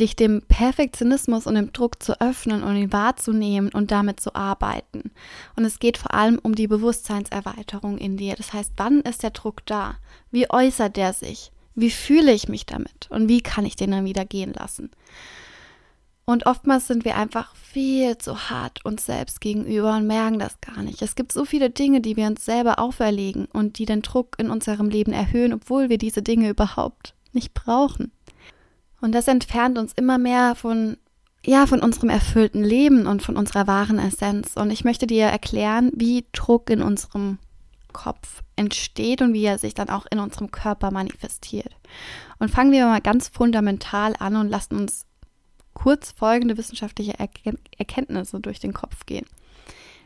dich 0.00 0.16
dem 0.16 0.42
Perfektionismus 0.42 1.46
und 1.46 1.54
dem 1.54 1.72
Druck 1.72 2.02
zu 2.02 2.20
öffnen 2.20 2.62
und 2.62 2.76
ihn 2.76 2.92
wahrzunehmen 2.92 3.70
und 3.72 3.90
damit 3.90 4.20
zu 4.20 4.34
arbeiten. 4.34 5.12
Und 5.54 5.64
es 5.64 5.78
geht 5.78 5.98
vor 5.98 6.14
allem 6.14 6.38
um 6.42 6.54
die 6.54 6.66
Bewusstseinserweiterung 6.66 7.98
in 7.98 8.16
dir. 8.16 8.34
Das 8.34 8.52
heißt, 8.52 8.72
wann 8.76 9.00
ist 9.02 9.22
der 9.22 9.30
Druck 9.30 9.64
da? 9.66 9.96
Wie 10.30 10.50
äußert 10.50 10.96
der 10.96 11.12
sich? 11.12 11.52
Wie 11.74 11.90
fühle 11.90 12.32
ich 12.32 12.48
mich 12.48 12.66
damit? 12.66 13.08
Und 13.10 13.28
wie 13.28 13.40
kann 13.40 13.64
ich 13.64 13.76
den 13.76 13.92
dann 13.92 14.04
wieder 14.04 14.24
gehen 14.24 14.52
lassen? 14.52 14.90
Und 16.24 16.46
oftmals 16.46 16.86
sind 16.86 17.04
wir 17.04 17.16
einfach 17.16 17.54
viel 17.56 18.16
zu 18.16 18.48
hart 18.48 18.84
uns 18.84 19.06
selbst 19.06 19.40
gegenüber 19.40 19.96
und 19.96 20.06
merken 20.06 20.38
das 20.38 20.60
gar 20.60 20.82
nicht. 20.82 21.02
Es 21.02 21.16
gibt 21.16 21.32
so 21.32 21.44
viele 21.44 21.70
Dinge, 21.70 22.00
die 22.00 22.16
wir 22.16 22.26
uns 22.26 22.44
selber 22.44 22.78
auferlegen 22.78 23.46
und 23.46 23.78
die 23.78 23.86
den 23.86 24.02
Druck 24.02 24.36
in 24.38 24.50
unserem 24.50 24.88
Leben 24.88 25.12
erhöhen, 25.12 25.52
obwohl 25.52 25.88
wir 25.88 25.98
diese 25.98 26.22
Dinge 26.22 26.48
überhaupt 26.48 27.14
nicht 27.32 27.54
brauchen. 27.54 28.12
Und 29.00 29.12
das 29.12 29.26
entfernt 29.26 29.78
uns 29.78 29.92
immer 29.94 30.16
mehr 30.16 30.54
von, 30.54 30.96
ja, 31.44 31.66
von 31.66 31.80
unserem 31.80 32.08
erfüllten 32.08 32.62
Leben 32.62 33.08
und 33.08 33.22
von 33.22 33.36
unserer 33.36 33.66
wahren 33.66 33.98
Essenz. 33.98 34.52
Und 34.54 34.70
ich 34.70 34.84
möchte 34.84 35.08
dir 35.08 35.24
erklären, 35.24 35.90
wie 35.96 36.24
Druck 36.32 36.70
in 36.70 36.82
unserem 36.82 37.38
Kopf 37.92 38.42
entsteht 38.54 39.22
und 39.22 39.32
wie 39.34 39.44
er 39.44 39.58
sich 39.58 39.74
dann 39.74 39.88
auch 39.88 40.06
in 40.10 40.20
unserem 40.20 40.52
Körper 40.52 40.92
manifestiert. 40.92 41.74
Und 42.38 42.50
fangen 42.50 42.70
wir 42.70 42.86
mal 42.86 43.00
ganz 43.00 43.28
fundamental 43.28 44.14
an 44.20 44.36
und 44.36 44.48
lassen 44.48 44.76
uns 44.76 45.04
kurz 45.74 46.12
folgende 46.12 46.56
wissenschaftliche 46.56 47.14
Erkenntnisse 47.18 48.40
durch 48.40 48.60
den 48.60 48.72
Kopf 48.72 49.06
gehen. 49.06 49.26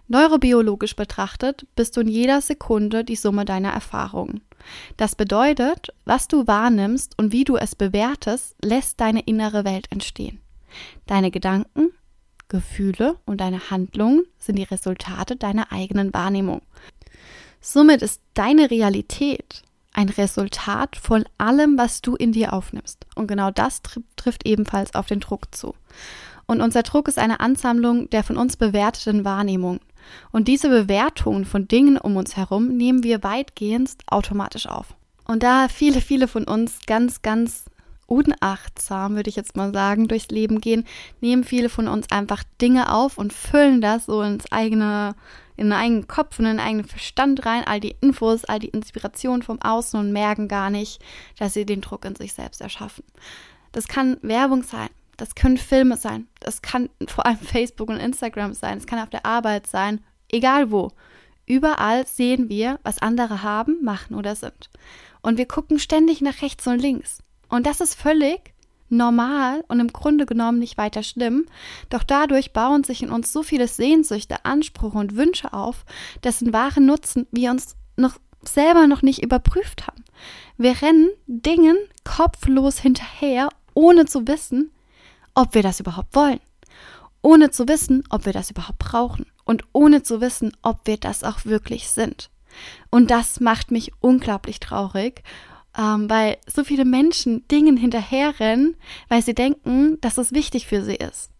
Neurobiologisch 0.08 0.94
betrachtet 0.94 1.66
bist 1.74 1.96
du 1.96 2.00
in 2.00 2.08
jeder 2.08 2.40
Sekunde 2.40 3.04
die 3.04 3.16
Summe 3.16 3.44
deiner 3.44 3.70
Erfahrungen. 3.70 4.40
Das 4.96 5.16
bedeutet, 5.16 5.92
was 6.04 6.28
du 6.28 6.46
wahrnimmst 6.46 7.18
und 7.18 7.32
wie 7.32 7.44
du 7.44 7.56
es 7.56 7.74
bewertest, 7.74 8.54
lässt 8.62 9.00
deine 9.00 9.20
innere 9.20 9.64
Welt 9.64 9.86
entstehen. 9.90 10.40
Deine 11.06 11.30
Gedanken, 11.30 11.90
Gefühle 12.48 13.18
und 13.24 13.40
deine 13.40 13.70
Handlungen 13.70 14.24
sind 14.38 14.56
die 14.56 14.64
Resultate 14.64 15.34
deiner 15.34 15.72
eigenen 15.72 16.14
Wahrnehmung. 16.14 16.62
Somit 17.60 18.02
ist 18.02 18.20
deine 18.34 18.70
Realität 18.70 19.62
ein 19.96 20.10
Resultat 20.10 20.94
von 20.96 21.24
allem, 21.38 21.78
was 21.78 22.02
du 22.02 22.14
in 22.14 22.32
dir 22.32 22.52
aufnimmst. 22.52 23.06
Und 23.14 23.26
genau 23.26 23.50
das 23.50 23.82
tr 23.82 24.00
trifft 24.16 24.46
ebenfalls 24.46 24.94
auf 24.94 25.06
den 25.06 25.20
Druck 25.20 25.54
zu. 25.54 25.74
Und 26.46 26.60
unser 26.60 26.82
Druck 26.82 27.08
ist 27.08 27.18
eine 27.18 27.40
Ansammlung 27.40 28.08
der 28.10 28.22
von 28.22 28.36
uns 28.36 28.56
bewerteten 28.56 29.24
Wahrnehmungen. 29.24 29.80
Und 30.30 30.46
diese 30.48 30.68
Bewertungen 30.68 31.44
von 31.44 31.66
Dingen 31.66 31.96
um 31.98 32.16
uns 32.16 32.36
herum 32.36 32.68
nehmen 32.68 33.02
wir 33.02 33.24
weitgehend 33.24 33.90
automatisch 34.06 34.66
auf. 34.66 34.94
Und 35.24 35.42
da 35.42 35.68
viele, 35.68 36.00
viele 36.00 36.28
von 36.28 36.44
uns 36.44 36.78
ganz, 36.86 37.22
ganz 37.22 37.64
unachtsam, 38.06 39.16
würde 39.16 39.30
ich 39.30 39.36
jetzt 39.36 39.56
mal 39.56 39.72
sagen, 39.72 40.06
durchs 40.06 40.28
Leben 40.28 40.60
gehen, 40.60 40.84
nehmen 41.20 41.42
viele 41.42 41.68
von 41.68 41.88
uns 41.88 42.10
einfach 42.12 42.44
Dinge 42.60 42.92
auf 42.92 43.18
und 43.18 43.32
füllen 43.32 43.80
das 43.80 44.06
so 44.06 44.22
ins 44.22 44.52
eigene 44.52 45.16
in 45.56 45.66
den 45.66 45.72
eigenen 45.72 46.06
Kopf 46.08 46.38
und 46.38 46.46
in 46.46 46.56
den 46.56 46.66
eigenen 46.66 46.86
Verstand 46.86 47.46
rein, 47.46 47.64
all 47.64 47.80
die 47.80 47.96
Infos, 48.00 48.44
all 48.44 48.58
die 48.58 48.68
Inspiration 48.68 49.42
vom 49.42 49.60
Außen 49.60 49.98
und 49.98 50.12
merken 50.12 50.48
gar 50.48 50.70
nicht, 50.70 51.02
dass 51.38 51.54
sie 51.54 51.66
den 51.66 51.80
Druck 51.80 52.04
in 52.04 52.14
sich 52.14 52.32
selbst 52.32 52.60
erschaffen. 52.60 53.04
Das 53.72 53.88
kann 53.88 54.18
Werbung 54.22 54.62
sein, 54.62 54.88
das 55.16 55.34
können 55.34 55.58
Filme 55.58 55.96
sein, 55.96 56.26
das 56.40 56.62
kann 56.62 56.90
vor 57.06 57.26
allem 57.26 57.38
Facebook 57.42 57.88
und 57.88 57.98
Instagram 57.98 58.54
sein, 58.54 58.78
es 58.78 58.86
kann 58.86 58.98
auf 58.98 59.10
der 59.10 59.26
Arbeit 59.26 59.66
sein, 59.66 60.04
egal 60.30 60.70
wo. 60.70 60.92
Überall 61.46 62.06
sehen 62.06 62.48
wir, 62.48 62.80
was 62.82 62.98
andere 62.98 63.42
haben, 63.42 63.82
machen 63.84 64.16
oder 64.16 64.34
sind. 64.34 64.70
Und 65.22 65.38
wir 65.38 65.46
gucken 65.46 65.78
ständig 65.78 66.20
nach 66.20 66.42
rechts 66.42 66.66
und 66.66 66.80
links. 66.80 67.22
Und 67.48 67.66
das 67.66 67.80
ist 67.80 67.94
völlig 67.94 68.52
normal 68.88 69.64
und 69.68 69.80
im 69.80 69.92
Grunde 69.92 70.26
genommen 70.26 70.58
nicht 70.58 70.78
weiter 70.78 71.02
schlimm, 71.02 71.46
doch 71.90 72.02
dadurch 72.02 72.52
bauen 72.52 72.84
sich 72.84 73.02
in 73.02 73.10
uns 73.10 73.32
so 73.32 73.42
viele 73.42 73.68
Sehnsüchte, 73.68 74.44
Ansprüche 74.44 74.98
und 74.98 75.16
Wünsche 75.16 75.52
auf, 75.52 75.84
dessen 76.24 76.52
wahren 76.52 76.86
Nutzen 76.86 77.26
wir 77.30 77.50
uns 77.50 77.76
noch 77.96 78.18
selber 78.42 78.86
noch 78.86 79.02
nicht 79.02 79.22
überprüft 79.22 79.86
haben. 79.86 80.04
Wir 80.56 80.80
rennen 80.82 81.10
Dingen 81.26 81.76
kopflos 82.04 82.78
hinterher, 82.78 83.48
ohne 83.74 84.06
zu 84.06 84.26
wissen, 84.26 84.70
ob 85.34 85.54
wir 85.54 85.62
das 85.62 85.80
überhaupt 85.80 86.14
wollen, 86.14 86.40
ohne 87.22 87.50
zu 87.50 87.68
wissen, 87.68 88.04
ob 88.08 88.24
wir 88.24 88.32
das 88.32 88.50
überhaupt 88.50 88.78
brauchen 88.78 89.26
und 89.44 89.64
ohne 89.72 90.02
zu 90.02 90.20
wissen, 90.20 90.52
ob 90.62 90.80
wir 90.86 90.96
das 90.96 91.24
auch 91.24 91.44
wirklich 91.44 91.88
sind. 91.90 92.30
Und 92.90 93.10
das 93.10 93.40
macht 93.40 93.70
mich 93.70 93.92
unglaublich 94.00 94.60
traurig 94.60 95.22
ähm, 95.76 96.08
weil 96.08 96.38
so 96.46 96.64
viele 96.64 96.84
Menschen 96.84 97.46
Dingen 97.48 97.76
hinterherrennen, 97.76 98.76
weil 99.08 99.22
sie 99.22 99.34
denken, 99.34 100.00
dass 100.00 100.18
es 100.18 100.32
wichtig 100.32 100.66
für 100.66 100.82
sie 100.82 100.96
ist. 100.96 101.30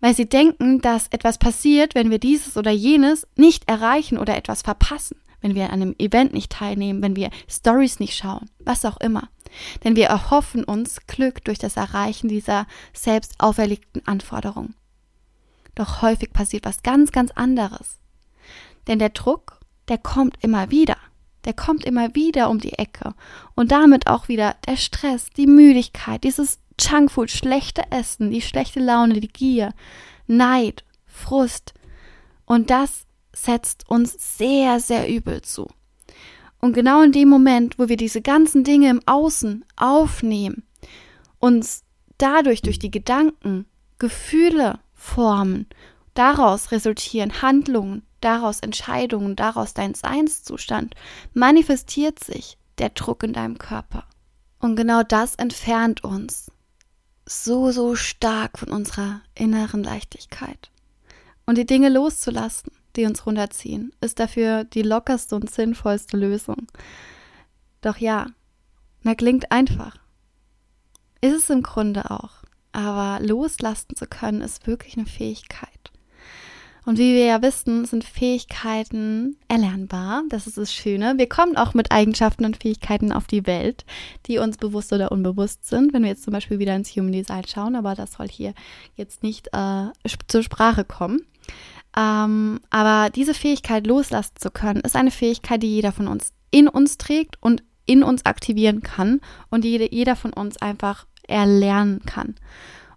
Weil 0.00 0.14
sie 0.14 0.28
denken, 0.28 0.80
dass 0.80 1.08
etwas 1.08 1.38
passiert, 1.38 1.94
wenn 1.94 2.10
wir 2.10 2.18
dieses 2.18 2.56
oder 2.56 2.70
jenes 2.70 3.26
nicht 3.36 3.68
erreichen 3.68 4.18
oder 4.18 4.36
etwas 4.36 4.62
verpassen, 4.62 5.16
wenn 5.40 5.54
wir 5.54 5.66
an 5.66 5.82
einem 5.82 5.94
Event 5.98 6.34
nicht 6.34 6.52
teilnehmen, 6.52 7.02
wenn 7.02 7.16
wir 7.16 7.30
Stories 7.48 8.00
nicht 8.00 8.16
schauen, 8.16 8.50
was 8.58 8.84
auch 8.84 8.98
immer. 8.98 9.28
Denn 9.84 9.96
wir 9.96 10.06
erhoffen 10.06 10.64
uns 10.64 11.06
Glück 11.06 11.44
durch 11.44 11.58
das 11.58 11.76
Erreichen 11.76 12.28
dieser 12.28 12.66
selbst 12.92 13.34
auferlegten 13.38 14.06
Anforderungen. 14.06 14.74
Doch 15.74 16.02
häufig 16.02 16.32
passiert 16.32 16.64
was 16.64 16.82
ganz, 16.82 17.12
ganz 17.12 17.30
anderes. 17.30 17.98
Denn 18.86 18.98
der 18.98 19.10
Druck, 19.10 19.60
der 19.88 19.98
kommt 19.98 20.36
immer 20.42 20.70
wieder 20.70 20.96
der 21.46 21.54
kommt 21.54 21.84
immer 21.84 22.14
wieder 22.14 22.50
um 22.50 22.58
die 22.58 22.74
Ecke. 22.74 23.14
Und 23.54 23.70
damit 23.72 24.08
auch 24.08 24.28
wieder 24.28 24.56
der 24.66 24.76
Stress, 24.76 25.30
die 25.30 25.46
Müdigkeit, 25.46 26.24
dieses 26.24 26.58
Junkfood, 26.78 27.30
schlechte 27.30 27.84
Essen, 27.90 28.30
die 28.30 28.42
schlechte 28.42 28.80
Laune, 28.80 29.20
die 29.20 29.28
Gier, 29.28 29.72
Neid, 30.26 30.84
Frust. 31.06 31.72
Und 32.44 32.70
das 32.70 33.06
setzt 33.32 33.88
uns 33.88 34.36
sehr, 34.36 34.80
sehr 34.80 35.08
übel 35.08 35.40
zu. 35.42 35.68
Und 36.60 36.72
genau 36.72 37.02
in 37.02 37.12
dem 37.12 37.28
Moment, 37.28 37.78
wo 37.78 37.88
wir 37.88 37.96
diese 37.96 38.22
ganzen 38.22 38.64
Dinge 38.64 38.90
im 38.90 39.00
Außen 39.06 39.64
aufnehmen, 39.76 40.64
uns 41.38 41.84
dadurch 42.18 42.62
durch 42.62 42.78
die 42.78 42.90
Gedanken 42.90 43.66
Gefühle 43.98 44.80
formen, 44.94 45.66
daraus 46.14 46.72
resultieren 46.72 47.42
Handlungen, 47.42 48.05
daraus 48.20 48.60
Entscheidungen, 48.60 49.36
daraus 49.36 49.74
dein 49.74 49.94
Seinszustand, 49.94 50.94
manifestiert 51.34 52.22
sich 52.22 52.58
der 52.78 52.90
Druck 52.90 53.22
in 53.22 53.32
deinem 53.32 53.58
Körper. 53.58 54.04
Und 54.58 54.76
genau 54.76 55.02
das 55.02 55.34
entfernt 55.34 56.04
uns 56.04 56.50
so, 57.26 57.70
so 57.72 57.94
stark 57.94 58.58
von 58.58 58.70
unserer 58.70 59.20
inneren 59.34 59.82
Leichtigkeit. 59.82 60.70
Und 61.44 61.58
die 61.58 61.66
Dinge 61.66 61.88
loszulassen, 61.88 62.72
die 62.96 63.04
uns 63.04 63.26
runterziehen, 63.26 63.92
ist 64.00 64.18
dafür 64.18 64.64
die 64.64 64.82
lockerste 64.82 65.36
und 65.36 65.50
sinnvollste 65.50 66.16
Lösung. 66.16 66.66
Doch 67.80 67.98
ja, 67.98 68.26
na 69.02 69.14
klingt 69.14 69.52
einfach. 69.52 69.96
Ist 71.20 71.36
es 71.36 71.50
im 71.50 71.62
Grunde 71.62 72.10
auch. 72.10 72.42
Aber 72.72 73.24
loslassen 73.24 73.96
zu 73.96 74.06
können, 74.06 74.40
ist 74.40 74.66
wirklich 74.66 74.96
eine 74.96 75.06
Fähigkeit. 75.06 75.75
Und 76.86 76.98
wie 76.98 77.14
wir 77.14 77.24
ja 77.24 77.42
wissen, 77.42 77.84
sind 77.84 78.04
Fähigkeiten 78.04 79.36
erlernbar. 79.48 80.22
Das 80.28 80.46
ist 80.46 80.56
das 80.56 80.72
Schöne. 80.72 81.14
Wir 81.16 81.28
kommen 81.28 81.56
auch 81.56 81.74
mit 81.74 81.90
Eigenschaften 81.90 82.44
und 82.44 82.62
Fähigkeiten 82.62 83.10
auf 83.10 83.26
die 83.26 83.44
Welt, 83.44 83.84
die 84.26 84.38
uns 84.38 84.56
bewusst 84.56 84.92
oder 84.92 85.10
unbewusst 85.10 85.66
sind. 85.66 85.92
Wenn 85.92 86.02
wir 86.02 86.10
jetzt 86.10 86.22
zum 86.22 86.32
Beispiel 86.32 86.60
wieder 86.60 86.76
ins 86.76 86.94
Human 86.94 87.10
Design 87.10 87.42
schauen, 87.44 87.74
aber 87.74 87.96
das 87.96 88.12
soll 88.12 88.28
hier 88.28 88.54
jetzt 88.94 89.24
nicht 89.24 89.48
äh, 89.52 89.86
zur 90.28 90.44
Sprache 90.44 90.84
kommen. 90.84 91.26
Ähm, 91.96 92.60
aber 92.70 93.10
diese 93.10 93.34
Fähigkeit 93.34 93.84
loslassen 93.84 94.34
zu 94.36 94.52
können, 94.52 94.80
ist 94.82 94.94
eine 94.94 95.10
Fähigkeit, 95.10 95.64
die 95.64 95.74
jeder 95.74 95.90
von 95.90 96.06
uns 96.06 96.32
in 96.52 96.68
uns 96.68 96.98
trägt 96.98 97.36
und 97.42 97.64
in 97.86 98.04
uns 98.04 98.24
aktivieren 98.26 98.82
kann 98.82 99.20
und 99.50 99.64
die 99.64 99.88
jeder 99.90 100.14
von 100.14 100.32
uns 100.32 100.56
einfach 100.58 101.06
erlernen 101.26 102.02
kann. 102.06 102.36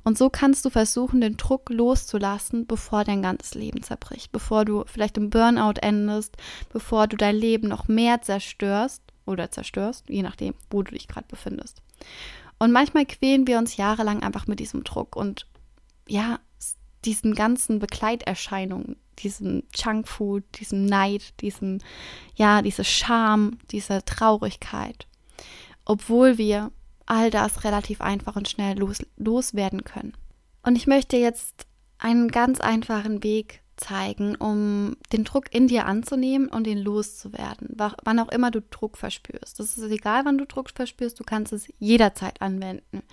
Und 0.09 0.17
so 0.17 0.31
kannst 0.31 0.65
du 0.65 0.71
versuchen, 0.71 1.21
den 1.21 1.37
Druck 1.37 1.69
loszulassen, 1.69 2.65
bevor 2.65 3.03
dein 3.03 3.21
ganzes 3.21 3.53
Leben 3.53 3.83
zerbricht, 3.83 4.31
bevor 4.31 4.65
du 4.65 4.83
vielleicht 4.87 5.17
im 5.17 5.29
Burnout 5.29 5.79
endest, 5.83 6.35
bevor 6.73 7.05
du 7.05 7.15
dein 7.15 7.35
Leben 7.35 7.67
noch 7.67 7.87
mehr 7.87 8.19
zerstörst 8.23 9.03
oder 9.27 9.51
zerstörst, 9.51 10.09
je 10.09 10.23
nachdem, 10.23 10.55
wo 10.71 10.81
du 10.81 10.93
dich 10.93 11.07
gerade 11.07 11.27
befindest. 11.27 11.83
Und 12.57 12.71
manchmal 12.71 13.05
quälen 13.05 13.45
wir 13.45 13.59
uns 13.59 13.77
jahrelang 13.77 14.23
einfach 14.23 14.47
mit 14.47 14.59
diesem 14.59 14.83
Druck 14.83 15.15
und 15.15 15.45
ja, 16.07 16.39
diesen 17.05 17.35
ganzen 17.35 17.77
Begleiterscheinungen, 17.77 18.95
diesem 19.19 19.61
Junkfood, 19.75 20.43
diesem 20.59 20.87
Neid, 20.87 21.39
diesem, 21.41 21.81
ja, 22.33 22.63
diese 22.63 22.83
Scham, 22.83 23.59
diese 23.69 24.03
Traurigkeit. 24.05 25.05
Obwohl 25.85 26.39
wir 26.39 26.71
all 27.09 27.31
das 27.31 27.63
relativ 27.63 28.01
einfach 28.01 28.35
und 28.35 28.47
schnell 28.47 28.77
los, 28.77 28.99
loswerden 29.17 29.83
können. 29.83 30.13
Und 30.63 30.75
ich 30.75 30.87
möchte 30.87 31.17
jetzt 31.17 31.65
einen 31.97 32.29
ganz 32.29 32.61
einfachen 32.61 33.23
Weg 33.23 33.61
zeigen, 33.77 34.35
um 34.35 34.95
den 35.11 35.23
Druck 35.23 35.53
in 35.53 35.67
dir 35.67 35.85
anzunehmen 35.85 36.49
und 36.49 36.67
ihn 36.67 36.77
loszuwerden, 36.77 37.75
wann 37.75 38.19
auch 38.19 38.29
immer 38.29 38.51
du 38.51 38.61
Druck 38.61 38.97
verspürst. 38.97 39.59
Das 39.59 39.77
ist 39.77 39.91
egal, 39.91 40.25
wann 40.25 40.37
du 40.37 40.45
Druck 40.45 40.69
verspürst, 40.73 41.19
du 41.19 41.23
kannst 41.23 41.53
es 41.53 41.67
jederzeit 41.79 42.41
anwenden. 42.41 43.03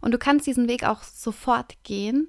Und 0.00 0.12
du 0.12 0.18
kannst 0.18 0.46
diesen 0.46 0.68
Weg 0.68 0.84
auch 0.84 1.02
sofort 1.02 1.82
gehen, 1.84 2.28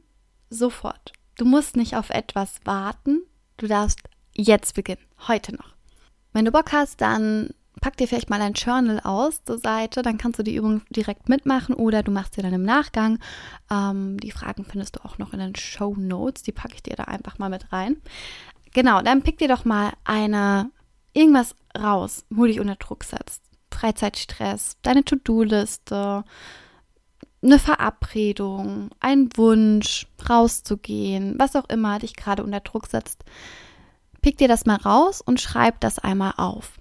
sofort. 0.49 1.13
Du 1.35 1.45
musst 1.45 1.75
nicht 1.75 1.95
auf 1.95 2.11
etwas 2.11 2.59
warten, 2.63 3.23
du 3.57 3.67
darfst 3.67 3.99
jetzt 4.33 4.75
beginnen, 4.75 5.01
heute 5.27 5.55
noch. 5.55 5.73
Wenn 6.31 6.45
du 6.45 6.51
Bock 6.51 6.71
hast, 6.71 7.01
dann 7.01 7.49
pack 7.83 7.97
dir 7.97 8.07
vielleicht 8.07 8.29
mal 8.29 8.41
ein 8.41 8.53
Journal 8.53 9.01
aus 9.01 9.43
zur 9.43 9.57
Seite, 9.57 10.03
dann 10.03 10.17
kannst 10.17 10.39
du 10.39 10.43
die 10.43 10.55
Übung 10.55 10.83
direkt 10.89 11.27
mitmachen 11.27 11.75
oder 11.75 12.01
du 12.01 12.11
machst 12.11 12.35
sie 12.35 12.41
dann 12.41 12.53
im 12.53 12.63
Nachgang. 12.63 13.19
Ähm, 13.69 14.17
die 14.21 14.31
Fragen 14.31 14.63
findest 14.63 14.95
du 14.95 15.03
auch 15.03 15.17
noch 15.17 15.33
in 15.33 15.39
den 15.39 15.55
Show 15.57 15.93
Notes, 15.97 16.43
die 16.43 16.53
packe 16.53 16.75
ich 16.75 16.83
dir 16.83 16.95
da 16.95 17.03
einfach 17.03 17.39
mal 17.39 17.49
mit 17.49 17.73
rein. 17.73 17.97
Genau, 18.73 19.01
dann 19.01 19.21
pick 19.21 19.37
dir 19.37 19.49
doch 19.49 19.65
mal 19.65 19.91
eine 20.05 20.71
irgendwas 21.11 21.57
raus, 21.77 22.25
wo 22.29 22.45
dich 22.45 22.61
unter 22.61 22.77
Druck 22.77 23.03
setzt. 23.03 23.43
Freizeitstress, 23.69 24.77
deine 24.81 25.03
To-Do-Liste, 25.03 26.23
eine 27.43 27.59
Verabredung, 27.59 28.91
ein 29.01 29.27
Wunsch, 29.35 30.07
rauszugehen, 30.29 31.35
was 31.37 31.57
auch 31.57 31.67
immer 31.67 31.99
dich 31.99 32.15
gerade 32.15 32.45
unter 32.45 32.61
Druck 32.61 32.87
setzt. 32.87 33.25
Pick 34.21 34.37
dir 34.37 34.47
das 34.47 34.65
mal 34.65 34.77
raus 34.77 35.19
und 35.19 35.41
schreib 35.41 35.81
das 35.81 35.99
einmal 35.99 36.35
auf. 36.37 36.79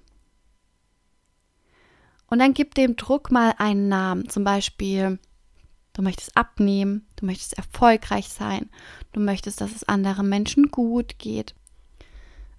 Und 2.32 2.38
dann 2.38 2.54
gib 2.54 2.74
dem 2.74 2.96
Druck 2.96 3.30
mal 3.30 3.54
einen 3.58 3.88
Namen. 3.88 4.26
Zum 4.26 4.42
Beispiel, 4.42 5.18
du 5.92 6.00
möchtest 6.00 6.34
abnehmen, 6.34 7.06
du 7.16 7.26
möchtest 7.26 7.58
erfolgreich 7.58 8.30
sein, 8.30 8.70
du 9.12 9.20
möchtest, 9.20 9.60
dass 9.60 9.76
es 9.76 9.84
anderen 9.84 10.30
Menschen 10.30 10.70
gut 10.70 11.18
geht. 11.18 11.54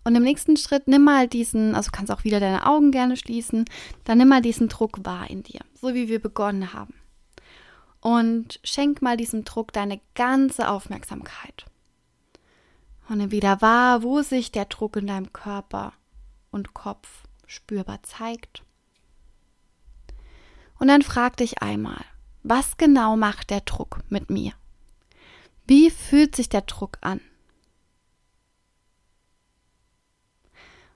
Und 0.03 0.13
im 0.13 0.21
nächsten 0.21 0.57
Schritt 0.57 0.87
nimm 0.87 1.03
mal 1.03 1.27
diesen, 1.27 1.73
also 1.73 1.89
kannst 1.91 2.11
auch 2.11 2.23
wieder 2.23 2.39
deine 2.39 2.67
Augen 2.67 2.91
gerne 2.91 3.17
schließen, 3.17 3.65
dann 4.03 4.19
nimm 4.19 4.27
mal 4.27 4.43
diesen 4.43 4.69
Druck 4.69 5.03
wahr 5.05 5.27
in 5.31 5.41
dir, 5.41 5.61
so 5.73 5.95
wie 5.95 6.07
wir 6.07 6.21
begonnen 6.21 6.73
haben. 6.73 6.93
Und 7.99 8.59
schenk 8.63 9.01
mal 9.01 9.17
diesem 9.17 9.43
Druck 9.43 9.73
deine 9.73 9.99
ganze 10.13 10.69
Aufmerksamkeit. 10.69 11.65
Und 13.09 13.17
nimm 13.17 13.31
wieder 13.31 13.59
wahr, 13.59 14.03
wo 14.03 14.21
sich 14.21 14.51
der 14.51 14.65
Druck 14.65 14.97
in 14.97 15.07
deinem 15.07 15.33
Körper 15.33 15.93
und 16.51 16.75
Kopf 16.75 17.23
spürbar 17.47 18.03
zeigt. 18.03 18.61
Und 20.83 20.89
dann 20.89 21.01
frag 21.01 21.37
dich 21.37 21.61
einmal, 21.61 22.03
was 22.43 22.75
genau 22.75 23.15
macht 23.15 23.51
der 23.51 23.61
Druck 23.61 24.01
mit 24.09 24.29
mir? 24.29 24.51
Wie 25.65 25.89
fühlt 25.89 26.35
sich 26.35 26.49
der 26.49 26.63
Druck 26.63 26.97
an? 26.99 27.21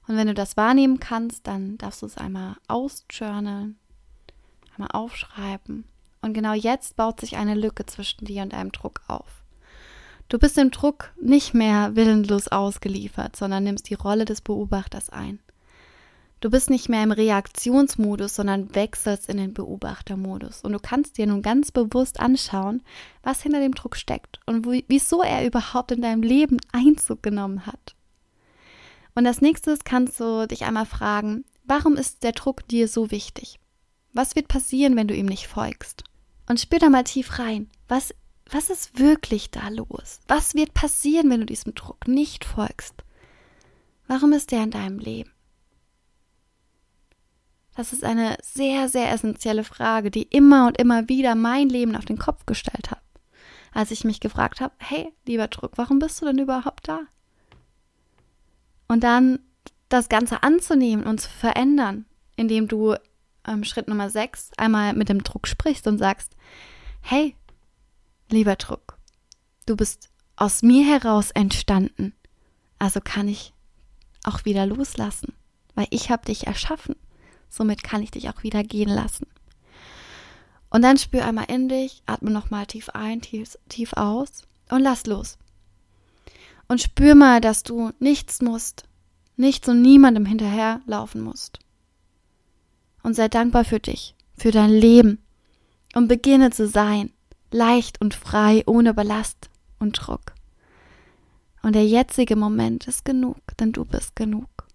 Und 0.05 0.17
wenn 0.17 0.27
du 0.27 0.33
das 0.33 0.57
wahrnehmen 0.57 0.99
kannst, 0.99 1.47
dann 1.47 1.77
darfst 1.77 2.01
du 2.01 2.05
es 2.05 2.17
einmal 2.17 2.57
ausjournalen, 2.67 3.79
einmal 4.75 4.91
aufschreiben. 4.91 5.85
Und 6.19 6.33
genau 6.33 6.51
jetzt 6.51 6.97
baut 6.97 7.21
sich 7.21 7.37
eine 7.37 7.55
Lücke 7.55 7.85
zwischen 7.85 8.25
dir 8.25 8.43
und 8.43 8.51
deinem 8.51 8.73
Druck 8.73 9.03
auf. 9.07 9.45
Du 10.27 10.37
bist 10.37 10.57
dem 10.57 10.71
Druck 10.71 11.13
nicht 11.15 11.53
mehr 11.53 11.95
willenlos 11.95 12.49
ausgeliefert, 12.49 13.37
sondern 13.37 13.63
nimmst 13.63 13.89
die 13.89 13.93
Rolle 13.93 14.25
des 14.25 14.41
Beobachters 14.41 15.09
ein. 15.11 15.39
Du 16.39 16.51
bist 16.51 16.69
nicht 16.69 16.87
mehr 16.87 17.01
im 17.03 17.11
Reaktionsmodus, 17.11 18.35
sondern 18.35 18.75
wechselst 18.75 19.27
in 19.27 19.37
den 19.37 19.53
Beobachtermodus. 19.53 20.61
Und 20.61 20.73
du 20.73 20.79
kannst 20.79 21.17
dir 21.17 21.25
nun 21.25 21.41
ganz 21.41 21.71
bewusst 21.71 22.19
anschauen, 22.19 22.83
was 23.23 23.41
hinter 23.41 23.59
dem 23.59 23.73
Druck 23.73 23.95
steckt 23.95 24.39
und 24.45 24.67
wieso 24.87 25.23
er 25.23 25.45
überhaupt 25.45 25.91
in 25.91 26.01
deinem 26.01 26.21
Leben 26.21 26.57
Einzug 26.71 27.23
genommen 27.23 27.65
hat. 27.65 27.95
Und 29.15 29.25
als 29.25 29.41
nächstes 29.41 29.83
kannst 29.83 30.19
du 30.19 30.47
dich 30.47 30.65
einmal 30.65 30.85
fragen, 30.85 31.43
warum 31.63 31.95
ist 31.95 32.23
der 32.23 32.33
Druck 32.33 32.67
dir 32.67 32.87
so 32.87 33.09
wichtig? 33.09 33.59
Was 34.13 34.35
wird 34.35 34.47
passieren, 34.47 34.95
wenn 34.95 35.07
du 35.07 35.15
ihm 35.15 35.25
nicht 35.25 35.47
folgst? 35.47 36.03
Und 36.47 36.59
spür 36.59 36.77
da 36.77 36.89
mal 36.89 37.03
tief 37.03 37.39
rein. 37.39 37.67
Was, 37.87 38.13
was 38.51 38.69
ist 38.69 38.99
wirklich 38.99 39.49
da 39.49 39.69
los? 39.69 40.19
Was 40.27 40.53
wird 40.53 40.75
passieren, 40.75 41.31
wenn 41.31 41.39
du 41.39 41.45
diesem 41.47 41.73
Druck 41.73 42.07
nicht 42.07 42.45
folgst? 42.45 43.03
Warum 44.07 44.33
ist 44.33 44.51
der 44.51 44.61
in 44.63 44.71
deinem 44.71 44.99
Leben? 44.99 45.31
Das 47.77 47.93
ist 47.93 48.03
eine 48.03 48.39
sehr, 48.41 48.89
sehr 48.89 49.11
essentielle 49.11 49.63
Frage, 49.63 50.09
die 50.09 50.23
immer 50.23 50.65
und 50.65 50.79
immer 50.79 51.07
wieder 51.09 51.35
mein 51.35 51.69
Leben 51.69 51.95
auf 51.95 52.05
den 52.05 52.17
Kopf 52.17 52.47
gestellt 52.47 52.89
hat. 52.89 53.03
Als 53.71 53.91
ich 53.91 54.03
mich 54.03 54.19
gefragt 54.19 54.61
habe, 54.61 54.73
hey, 54.79 55.13
lieber 55.27 55.47
Druck, 55.47 55.73
warum 55.75 55.99
bist 55.99 56.19
du 56.19 56.25
denn 56.25 56.39
überhaupt 56.39 56.87
da? 56.87 57.01
Und 58.87 59.03
dann 59.03 59.37
das 59.89 60.09
Ganze 60.09 60.41
anzunehmen 60.41 61.05
und 61.05 61.21
zu 61.21 61.29
verändern, 61.29 62.05
indem 62.35 62.67
du 62.67 62.95
ähm, 63.45 63.63
Schritt 63.63 63.87
Nummer 63.87 64.09
6 64.09 64.53
einmal 64.57 64.93
mit 64.93 65.07
dem 65.07 65.21
Druck 65.21 65.47
sprichst 65.47 65.85
und 65.85 65.99
sagst, 65.99 66.35
hey, 67.01 67.35
lieber 68.31 68.55
Druck, 68.55 68.97
du 69.67 69.75
bist 69.75 70.09
aus 70.35 70.63
mir 70.63 70.83
heraus 70.83 71.29
entstanden, 71.29 72.15
also 72.79 73.01
kann 73.03 73.27
ich 73.27 73.53
auch 74.23 74.45
wieder 74.45 74.65
loslassen, 74.65 75.33
weil 75.75 75.85
ich 75.91 76.09
habe 76.09 76.25
dich 76.25 76.47
erschaffen. 76.47 76.95
Somit 77.49 77.83
kann 77.83 78.03
ich 78.03 78.11
dich 78.11 78.29
auch 78.29 78.43
wieder 78.43 78.63
gehen 78.63 78.89
lassen. 78.89 79.27
Und 80.69 80.81
dann 80.81 80.97
spür 80.97 81.25
einmal 81.25 81.45
in 81.49 81.69
dich, 81.69 82.03
atme 82.05 82.29
nochmal 82.29 82.65
tief 82.65 82.89
ein, 82.89 83.21
tief, 83.21 83.57
tief 83.69 83.93
aus 83.93 84.43
und 84.69 84.81
lass 84.81 85.05
los. 85.05 85.37
Und 86.67 86.81
spür 86.81 87.15
mal, 87.15 87.39
dass 87.39 87.63
du 87.63 87.91
nichts 87.99 88.41
musst, 88.41 88.83
nichts 89.37 89.69
und 89.69 89.81
niemandem 89.81 90.25
hinterherlaufen 90.25 91.21
musst. 91.21 91.59
Und 93.03 93.15
sei 93.15 93.29
dankbar 93.29 93.63
für 93.63 93.79
dich, 93.79 94.15
für 94.37 94.51
dein 94.51 94.71
Leben 94.71 95.19
und 95.95 96.09
beginne 96.09 96.51
zu 96.51 96.67
sein, 96.67 97.11
leicht 97.51 98.01
und 98.01 98.13
frei, 98.13 98.63
ohne 98.65 98.93
Ballast 98.93 99.49
und 99.79 99.93
Druck. 99.93 100.33
Und 101.63 101.73
der 101.73 101.85
jetzige 101.85 102.35
Moment 102.35 102.87
ist 102.87 103.05
genug, 103.05 103.37
denn 103.59 103.71
du 103.71 103.85
bist 103.85 104.15
genug. 104.15 104.66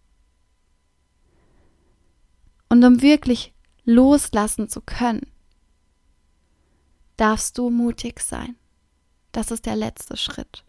Und 2.72 2.82
um 2.84 3.02
wirklich 3.02 3.52
loslassen 3.84 4.66
zu 4.66 4.80
können, 4.80 5.26
darfst 7.18 7.58
du 7.58 7.68
mutig 7.68 8.20
sein. 8.20 8.56
Das 9.30 9.50
ist 9.50 9.66
der 9.66 9.76
letzte 9.76 10.16
Schritt. 10.16 10.64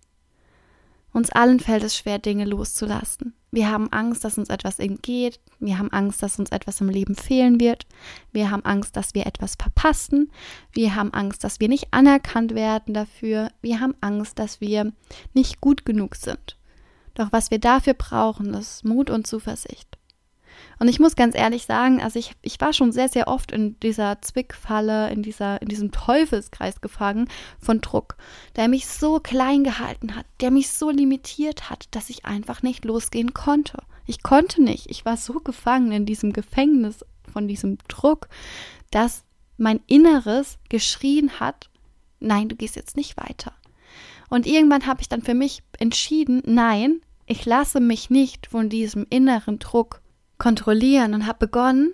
Uns 1.13 1.29
allen 1.29 1.61
fällt 1.61 1.81
es 1.81 1.95
schwer, 1.95 2.19
Dinge 2.19 2.43
loszulassen. 2.43 3.33
Wir 3.51 3.71
haben 3.71 3.89
Angst, 3.93 4.25
dass 4.25 4.37
uns 4.37 4.49
etwas 4.49 4.79
entgeht. 4.79 5.39
Wir 5.61 5.79
haben 5.79 5.93
Angst, 5.93 6.21
dass 6.21 6.37
uns 6.39 6.49
etwas 6.49 6.81
im 6.81 6.89
Leben 6.89 7.15
fehlen 7.15 7.61
wird. 7.61 7.85
Wir 8.33 8.51
haben 8.51 8.65
Angst, 8.65 8.97
dass 8.97 9.13
wir 9.13 9.25
etwas 9.25 9.55
verpassen. 9.55 10.29
Wir 10.73 10.95
haben 10.95 11.13
Angst, 11.13 11.45
dass 11.45 11.61
wir 11.61 11.69
nicht 11.69 11.93
anerkannt 11.93 12.53
werden 12.53 12.93
dafür. 12.93 13.49
Wir 13.61 13.79
haben 13.79 13.95
Angst, 14.01 14.39
dass 14.39 14.59
wir 14.59 14.91
nicht 15.33 15.61
gut 15.61 15.85
genug 15.85 16.17
sind. 16.17 16.57
Doch 17.13 17.31
was 17.31 17.49
wir 17.49 17.59
dafür 17.59 17.93
brauchen, 17.93 18.53
ist 18.55 18.83
Mut 18.83 19.09
und 19.09 19.25
Zuversicht. 19.25 19.97
Und 20.79 20.87
ich 20.87 20.99
muss 20.99 21.15
ganz 21.15 21.35
ehrlich 21.35 21.65
sagen, 21.65 22.01
also 22.01 22.19
ich, 22.19 22.33
ich 22.41 22.59
war 22.59 22.73
schon 22.73 22.91
sehr, 22.91 23.09
sehr 23.09 23.27
oft 23.27 23.51
in 23.51 23.79
dieser 23.79 24.21
Zwickfalle, 24.21 25.11
in, 25.11 25.23
dieser, 25.23 25.61
in 25.61 25.67
diesem 25.67 25.91
Teufelskreis 25.91 26.81
gefangen 26.81 27.29
von 27.59 27.81
Druck, 27.81 28.17
der 28.55 28.67
mich 28.67 28.87
so 28.87 29.19
klein 29.19 29.63
gehalten 29.63 30.15
hat, 30.15 30.25
der 30.41 30.51
mich 30.51 30.71
so 30.71 30.89
limitiert 30.89 31.69
hat, 31.69 31.87
dass 31.91 32.09
ich 32.09 32.25
einfach 32.25 32.63
nicht 32.63 32.85
losgehen 32.85 33.33
konnte. 33.33 33.77
Ich 34.05 34.23
konnte 34.23 34.61
nicht. 34.61 34.89
Ich 34.89 35.05
war 35.05 35.17
so 35.17 35.33
gefangen 35.33 35.91
in 35.91 36.05
diesem 36.05 36.33
Gefängnis 36.33 37.05
von 37.31 37.47
diesem 37.47 37.77
Druck, 37.87 38.27
dass 38.91 39.23
mein 39.57 39.79
Inneres 39.87 40.57
geschrien 40.69 41.39
hat, 41.39 41.69
nein, 42.19 42.49
du 42.49 42.55
gehst 42.55 42.75
jetzt 42.75 42.97
nicht 42.97 43.17
weiter. 43.17 43.53
Und 44.29 44.47
irgendwann 44.47 44.87
habe 44.87 45.01
ich 45.01 45.09
dann 45.09 45.21
für 45.21 45.35
mich 45.35 45.61
entschieden, 45.79 46.41
nein, 46.45 47.01
ich 47.25 47.45
lasse 47.45 47.79
mich 47.79 48.09
nicht 48.09 48.47
von 48.47 48.69
diesem 48.69 49.05
inneren 49.09 49.59
Druck 49.59 50.01
kontrollieren 50.37 51.13
und 51.13 51.27
habe 51.27 51.47
begonnen, 51.47 51.93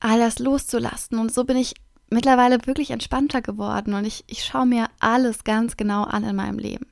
all 0.00 0.18
das 0.18 0.38
loszulassen. 0.38 1.18
Und 1.18 1.32
so 1.32 1.44
bin 1.44 1.56
ich 1.56 1.74
mittlerweile 2.10 2.66
wirklich 2.66 2.90
entspannter 2.90 3.42
geworden 3.42 3.94
und 3.94 4.04
ich, 4.04 4.24
ich 4.26 4.44
schaue 4.44 4.66
mir 4.66 4.88
alles 5.00 5.44
ganz 5.44 5.76
genau 5.76 6.04
an 6.04 6.24
in 6.24 6.36
meinem 6.36 6.58
Leben. 6.58 6.86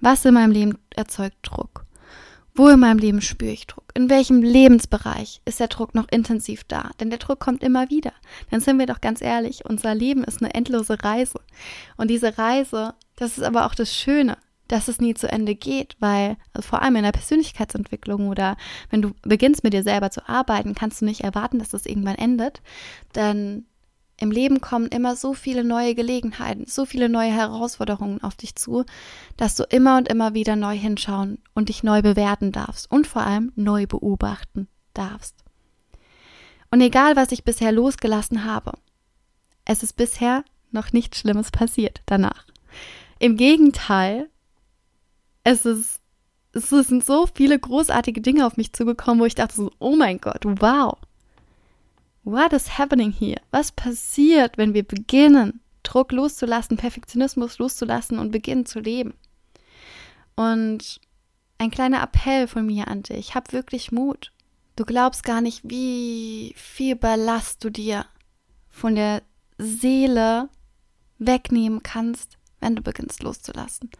Was 0.00 0.24
in 0.24 0.34
meinem 0.34 0.52
Leben 0.52 0.78
erzeugt 0.94 1.36
Druck? 1.42 1.84
Wo 2.54 2.68
in 2.68 2.80
meinem 2.80 2.98
Leben 2.98 3.20
spüre 3.20 3.52
ich 3.52 3.66
Druck? 3.66 3.84
In 3.94 4.08
welchem 4.08 4.42
Lebensbereich 4.42 5.42
ist 5.44 5.60
der 5.60 5.68
Druck 5.68 5.94
noch 5.94 6.08
intensiv 6.10 6.64
da? 6.64 6.90
Denn 7.00 7.10
der 7.10 7.18
Druck 7.18 7.38
kommt 7.38 7.62
immer 7.62 7.90
wieder. 7.90 8.12
Dann 8.50 8.60
sind 8.60 8.78
wir 8.78 8.86
doch 8.86 9.02
ganz 9.02 9.20
ehrlich, 9.20 9.66
unser 9.66 9.94
Leben 9.94 10.24
ist 10.24 10.42
eine 10.42 10.54
endlose 10.54 11.02
Reise. 11.02 11.40
Und 11.98 12.08
diese 12.08 12.38
Reise, 12.38 12.94
das 13.16 13.36
ist 13.36 13.44
aber 13.44 13.66
auch 13.66 13.74
das 13.74 13.94
Schöne 13.94 14.38
dass 14.68 14.88
es 14.88 15.00
nie 15.00 15.14
zu 15.14 15.30
Ende 15.30 15.54
geht, 15.54 15.96
weil 16.00 16.36
also 16.52 16.68
vor 16.68 16.82
allem 16.82 16.96
in 16.96 17.04
der 17.04 17.12
Persönlichkeitsentwicklung 17.12 18.28
oder 18.28 18.56
wenn 18.90 19.02
du 19.02 19.12
beginnst 19.22 19.64
mit 19.64 19.72
dir 19.72 19.82
selber 19.82 20.10
zu 20.10 20.28
arbeiten, 20.28 20.74
kannst 20.74 21.00
du 21.00 21.04
nicht 21.04 21.22
erwarten, 21.22 21.58
dass 21.58 21.70
das 21.70 21.86
irgendwann 21.86 22.16
endet, 22.16 22.62
denn 23.14 23.66
im 24.18 24.30
Leben 24.30 24.62
kommen 24.62 24.88
immer 24.88 25.14
so 25.14 25.34
viele 25.34 25.62
neue 25.62 25.94
Gelegenheiten, 25.94 26.64
so 26.66 26.86
viele 26.86 27.08
neue 27.08 27.30
Herausforderungen 27.30 28.22
auf 28.22 28.34
dich 28.34 28.56
zu, 28.56 28.84
dass 29.36 29.56
du 29.56 29.64
immer 29.64 29.98
und 29.98 30.08
immer 30.08 30.32
wieder 30.32 30.56
neu 30.56 30.74
hinschauen 30.74 31.38
und 31.54 31.68
dich 31.68 31.82
neu 31.82 32.00
bewerten 32.00 32.50
darfst 32.50 32.90
und 32.90 33.06
vor 33.06 33.22
allem 33.22 33.52
neu 33.56 33.86
beobachten 33.86 34.68
darfst. 34.94 35.44
Und 36.70 36.80
egal, 36.80 37.14
was 37.14 37.30
ich 37.30 37.44
bisher 37.44 37.72
losgelassen 37.72 38.44
habe, 38.44 38.72
es 39.66 39.82
ist 39.82 39.94
bisher 39.94 40.44
noch 40.70 40.92
nichts 40.92 41.18
Schlimmes 41.18 41.50
passiert 41.50 42.00
danach. 42.06 42.46
Im 43.18 43.36
Gegenteil, 43.36 44.30
es 45.46 45.64
ist, 45.64 46.00
es 46.52 46.70
sind 46.70 47.04
so 47.04 47.28
viele 47.32 47.56
großartige 47.56 48.20
Dinge 48.20 48.46
auf 48.46 48.56
mich 48.56 48.72
zugekommen, 48.72 49.20
wo 49.20 49.26
ich 49.26 49.36
dachte 49.36 49.54
so, 49.54 49.70
oh 49.78 49.94
mein 49.94 50.18
Gott, 50.20 50.44
wow. 50.44 50.98
what 52.24 52.52
is 52.52 52.78
happening 52.78 53.12
here? 53.12 53.40
Was 53.52 53.70
passiert, 53.70 54.58
wenn 54.58 54.74
wir 54.74 54.82
beginnen, 54.82 55.60
Druck 55.84 56.10
loszulassen, 56.10 56.76
Perfektionismus 56.76 57.58
loszulassen 57.58 58.18
und 58.18 58.32
beginnen 58.32 58.66
zu 58.66 58.80
leben? 58.80 59.14
Und 60.34 61.00
ein 61.58 61.70
kleiner 61.70 62.02
Appell 62.02 62.48
von 62.48 62.66
mir 62.66 62.88
an 62.88 63.04
dich. 63.04 63.36
Hab 63.36 63.52
wirklich 63.52 63.92
Mut. 63.92 64.32
Du 64.74 64.84
glaubst 64.84 65.22
gar 65.22 65.40
nicht, 65.40 65.60
wie 65.62 66.54
viel 66.56 66.96
Ballast 66.96 67.62
du 67.62 67.70
dir 67.70 68.04
von 68.68 68.96
der 68.96 69.22
Seele 69.58 70.48
wegnehmen 71.18 71.84
kannst, 71.84 72.36
wenn 72.58 72.74
du 72.74 72.82
beginnst 72.82 73.22
loszulassen. 73.22 73.90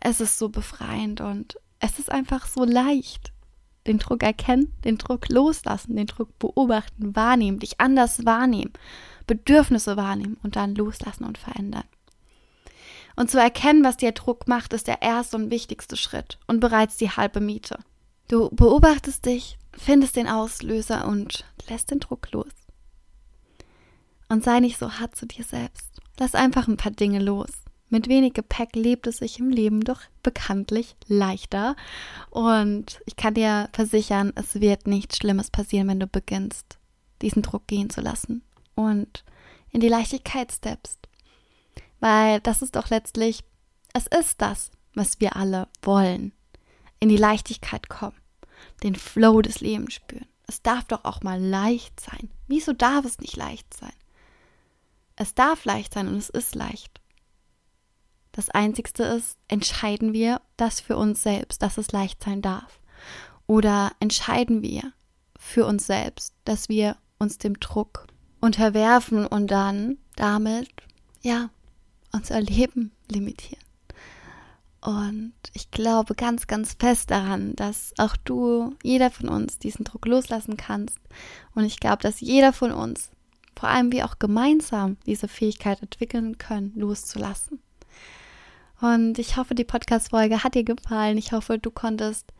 Es 0.00 0.20
ist 0.20 0.38
so 0.38 0.48
befreiend 0.48 1.20
und 1.20 1.58
es 1.80 1.98
ist 1.98 2.10
einfach 2.10 2.46
so 2.46 2.64
leicht. 2.64 3.32
Den 3.86 3.98
Druck 3.98 4.22
erkennen, 4.22 4.72
den 4.84 4.96
Druck 4.96 5.28
loslassen, 5.28 5.96
den 5.96 6.06
Druck 6.06 6.38
beobachten, 6.38 7.14
wahrnehmen, 7.14 7.58
dich 7.58 7.80
anders 7.80 8.24
wahrnehmen, 8.24 8.72
Bedürfnisse 9.26 9.96
wahrnehmen 9.96 10.38
und 10.42 10.56
dann 10.56 10.74
loslassen 10.74 11.24
und 11.24 11.36
verändern. 11.36 11.84
Und 13.16 13.30
zu 13.30 13.38
erkennen, 13.38 13.84
was 13.84 13.96
dir 13.96 14.12
Druck 14.12 14.48
macht, 14.48 14.72
ist 14.72 14.86
der 14.86 15.02
erste 15.02 15.36
und 15.36 15.50
wichtigste 15.50 15.96
Schritt 15.96 16.38
und 16.46 16.60
bereits 16.60 16.96
die 16.96 17.10
halbe 17.10 17.40
Miete. 17.40 17.78
Du 18.28 18.48
beobachtest 18.50 19.26
dich, 19.26 19.58
findest 19.72 20.16
den 20.16 20.28
Auslöser 20.28 21.06
und 21.06 21.44
lässt 21.68 21.90
den 21.90 22.00
Druck 22.00 22.32
los. 22.32 22.52
Und 24.28 24.42
sei 24.42 24.60
nicht 24.60 24.78
so 24.78 24.92
hart 24.92 25.14
zu 25.14 25.26
dir 25.26 25.44
selbst. 25.44 26.00
Lass 26.18 26.34
einfach 26.34 26.66
ein 26.66 26.78
paar 26.78 26.92
Dinge 26.92 27.20
los. 27.20 27.50
Mit 27.90 28.08
wenig 28.08 28.34
Gepäck 28.34 28.74
lebt 28.74 29.06
es 29.06 29.18
sich 29.18 29.38
im 29.38 29.50
Leben 29.50 29.82
doch 29.82 30.00
bekanntlich 30.22 30.96
leichter. 31.06 31.76
Und 32.30 33.00
ich 33.06 33.16
kann 33.16 33.34
dir 33.34 33.68
versichern, 33.72 34.32
es 34.34 34.60
wird 34.60 34.86
nichts 34.86 35.18
Schlimmes 35.18 35.50
passieren, 35.50 35.88
wenn 35.88 36.00
du 36.00 36.06
beginnst, 36.06 36.78
diesen 37.22 37.42
Druck 37.42 37.66
gehen 37.66 37.90
zu 37.90 38.00
lassen 38.00 38.42
und 38.74 39.24
in 39.70 39.80
die 39.80 39.88
Leichtigkeit 39.88 40.52
steppst. 40.52 40.98
Weil 42.00 42.40
das 42.40 42.62
ist 42.62 42.76
doch 42.76 42.90
letztlich, 42.90 43.44
es 43.92 44.06
ist 44.06 44.40
das, 44.40 44.70
was 44.94 45.20
wir 45.20 45.36
alle 45.36 45.68
wollen. 45.82 46.32
In 47.00 47.08
die 47.08 47.16
Leichtigkeit 47.16 47.88
kommen, 47.88 48.16
den 48.82 48.94
Flow 48.94 49.42
des 49.42 49.60
Lebens 49.60 49.94
spüren. 49.94 50.26
Es 50.46 50.62
darf 50.62 50.84
doch 50.84 51.04
auch 51.04 51.22
mal 51.22 51.40
leicht 51.40 52.00
sein. 52.00 52.30
Wieso 52.46 52.72
darf 52.72 53.04
es 53.04 53.18
nicht 53.18 53.36
leicht 53.36 53.72
sein? 53.74 53.92
Es 55.16 55.34
darf 55.34 55.64
leicht 55.64 55.94
sein 55.94 56.08
und 56.08 56.16
es 56.16 56.28
ist 56.28 56.54
leicht. 56.54 57.00
Das 58.34 58.50
Einzigste 58.50 59.04
ist, 59.04 59.38
entscheiden 59.46 60.12
wir 60.12 60.40
das 60.56 60.80
für 60.80 60.96
uns 60.96 61.22
selbst, 61.22 61.62
dass 61.62 61.78
es 61.78 61.92
leicht 61.92 62.20
sein 62.20 62.42
darf. 62.42 62.80
Oder 63.46 63.92
entscheiden 64.00 64.60
wir 64.60 64.92
für 65.38 65.66
uns 65.66 65.86
selbst, 65.86 66.34
dass 66.44 66.68
wir 66.68 66.96
uns 67.20 67.38
dem 67.38 67.60
Druck 67.60 68.08
unterwerfen 68.40 69.24
und 69.24 69.52
dann 69.52 69.98
damit, 70.16 70.68
ja, 71.22 71.48
unser 72.12 72.40
Leben 72.40 72.90
limitieren. 73.08 73.62
Und 74.80 75.34
ich 75.52 75.70
glaube 75.70 76.16
ganz, 76.16 76.48
ganz 76.48 76.74
fest 76.74 77.12
daran, 77.12 77.54
dass 77.54 77.92
auch 77.98 78.16
du, 78.16 78.74
jeder 78.82 79.12
von 79.12 79.28
uns, 79.28 79.58
diesen 79.60 79.84
Druck 79.84 80.06
loslassen 80.06 80.56
kannst. 80.56 80.98
Und 81.54 81.64
ich 81.64 81.78
glaube, 81.78 82.02
dass 82.02 82.20
jeder 82.20 82.52
von 82.52 82.72
uns, 82.72 83.10
vor 83.56 83.68
allem 83.68 83.92
wir 83.92 84.06
auch 84.06 84.18
gemeinsam, 84.18 84.96
diese 85.06 85.28
Fähigkeit 85.28 85.80
entwickeln 85.82 86.36
können, 86.36 86.72
loszulassen. 86.74 87.60
Und 88.80 89.18
ich 89.18 89.36
hoffe, 89.36 89.54
die 89.54 89.64
Podcast-Folge 89.64 90.44
hat 90.44 90.54
dir 90.54 90.64
gefallen. 90.64 91.16
Ich 91.18 91.32
hoffe, 91.32 91.58
du 91.58 91.70
konntest 91.70 92.32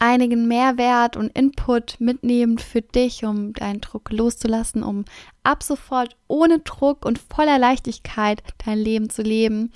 einigen 0.00 0.48
Mehrwert 0.48 1.16
und 1.16 1.36
Input 1.38 2.00
mitnehmen 2.00 2.58
für 2.58 2.80
dich, 2.80 3.24
um 3.24 3.52
deinen 3.52 3.82
Druck 3.82 4.10
loszulassen, 4.10 4.82
um 4.82 5.04
ab 5.44 5.62
sofort 5.62 6.16
ohne 6.26 6.60
Druck 6.60 7.04
und 7.04 7.18
voller 7.18 7.58
Leichtigkeit 7.58 8.42
dein 8.64 8.78
Leben 8.78 9.10
zu 9.10 9.22
leben. 9.22 9.70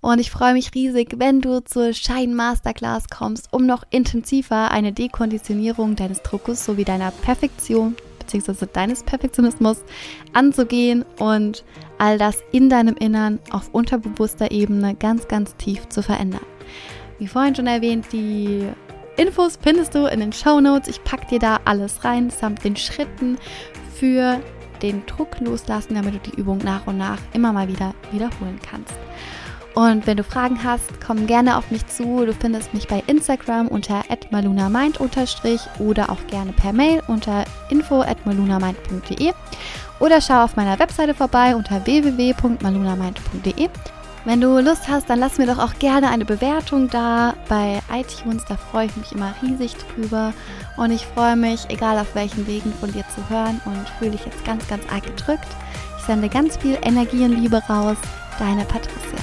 Und 0.00 0.20
ich 0.20 0.30
freue 0.30 0.52
mich 0.52 0.74
riesig, 0.74 1.14
wenn 1.18 1.40
du 1.40 1.60
zur 1.60 1.92
Shine 1.92 2.34
Masterclass 2.34 3.08
kommst, 3.08 3.52
um 3.52 3.66
noch 3.66 3.82
intensiver 3.90 4.70
eine 4.70 4.92
Dekonditionierung 4.92 5.96
deines 5.96 6.22
Druckes 6.22 6.64
sowie 6.64 6.84
deiner 6.84 7.10
Perfektion 7.10 7.96
bzw. 8.20 8.66
deines 8.72 9.02
Perfektionismus 9.02 9.78
anzugehen 10.32 11.04
und 11.18 11.64
all 11.98 12.18
das 12.18 12.42
in 12.52 12.68
deinem 12.68 12.96
Innern 12.96 13.38
auf 13.50 13.68
unterbewusster 13.72 14.50
Ebene 14.50 14.94
ganz, 14.94 15.28
ganz 15.28 15.56
tief 15.56 15.88
zu 15.88 16.02
verändern. 16.02 16.44
Wie 17.18 17.28
vorhin 17.28 17.54
schon 17.54 17.66
erwähnt, 17.66 18.06
die 18.12 18.68
Infos 19.16 19.58
findest 19.62 19.94
du 19.94 20.06
in 20.06 20.20
den 20.20 20.32
Show 20.32 20.60
Notes. 20.60 20.88
Ich 20.88 21.04
packe 21.04 21.26
dir 21.26 21.38
da 21.38 21.60
alles 21.64 22.04
rein, 22.04 22.30
samt 22.30 22.64
den 22.64 22.76
Schritten 22.76 23.38
für 23.94 24.40
den 24.82 25.06
Druck 25.06 25.38
loslassen, 25.40 25.94
damit 25.94 26.14
du 26.14 26.30
die 26.30 26.40
Übung 26.40 26.58
nach 26.58 26.86
und 26.86 26.98
nach 26.98 27.18
immer 27.32 27.52
mal 27.52 27.68
wieder 27.68 27.94
wiederholen 28.10 28.58
kannst. 28.68 28.94
Und 29.74 30.06
wenn 30.06 30.16
du 30.16 30.22
Fragen 30.22 30.62
hast, 30.62 30.88
komm 31.04 31.26
gerne 31.26 31.56
auf 31.56 31.70
mich 31.72 31.84
zu. 31.86 32.24
Du 32.24 32.32
findest 32.32 32.72
mich 32.74 32.86
bei 32.86 33.02
Instagram 33.08 33.66
unter 33.66 34.04
@malunamind 34.30 35.00
oder 35.00 36.10
auch 36.10 36.26
gerne 36.28 36.52
per 36.52 36.72
Mail 36.72 37.02
unter 37.08 37.44
info@malunamind.de 37.70 39.32
oder 40.00 40.20
schau 40.20 40.44
auf 40.44 40.56
meiner 40.56 40.78
Webseite 40.78 41.14
vorbei 41.14 41.54
unter 41.54 41.84
www.malunamind.de. 41.84 43.68
Wenn 44.24 44.40
du 44.40 44.58
Lust 44.58 44.88
hast, 44.88 45.10
dann 45.10 45.18
lass 45.18 45.36
mir 45.36 45.46
doch 45.46 45.58
auch 45.58 45.74
gerne 45.78 46.08
eine 46.08 46.24
Bewertung 46.24 46.88
da 46.88 47.34
bei 47.48 47.82
iTunes. 47.92 48.44
Da 48.46 48.56
freue 48.56 48.86
ich 48.86 48.96
mich 48.96 49.12
immer 49.12 49.34
riesig 49.42 49.74
drüber. 49.76 50.32
Und 50.78 50.92
ich 50.92 51.04
freue 51.04 51.36
mich, 51.36 51.66
egal 51.68 51.98
auf 51.98 52.14
welchen 52.14 52.46
Wegen 52.46 52.72
von 52.72 52.90
dir 52.90 53.04
zu 53.14 53.28
hören 53.28 53.60
und 53.66 53.88
fühle 53.98 54.12
dich 54.12 54.24
jetzt 54.24 54.44
ganz, 54.44 54.66
ganz 54.66 54.82
arg 54.90 55.04
gedrückt. 55.04 55.48
Ich 55.98 56.04
sende 56.04 56.30
ganz 56.30 56.56
viel 56.56 56.78
Energie 56.82 57.24
und 57.24 57.32
Liebe 57.32 57.62
raus. 57.68 57.98
Deine 58.38 58.64
Patricia. 58.64 59.18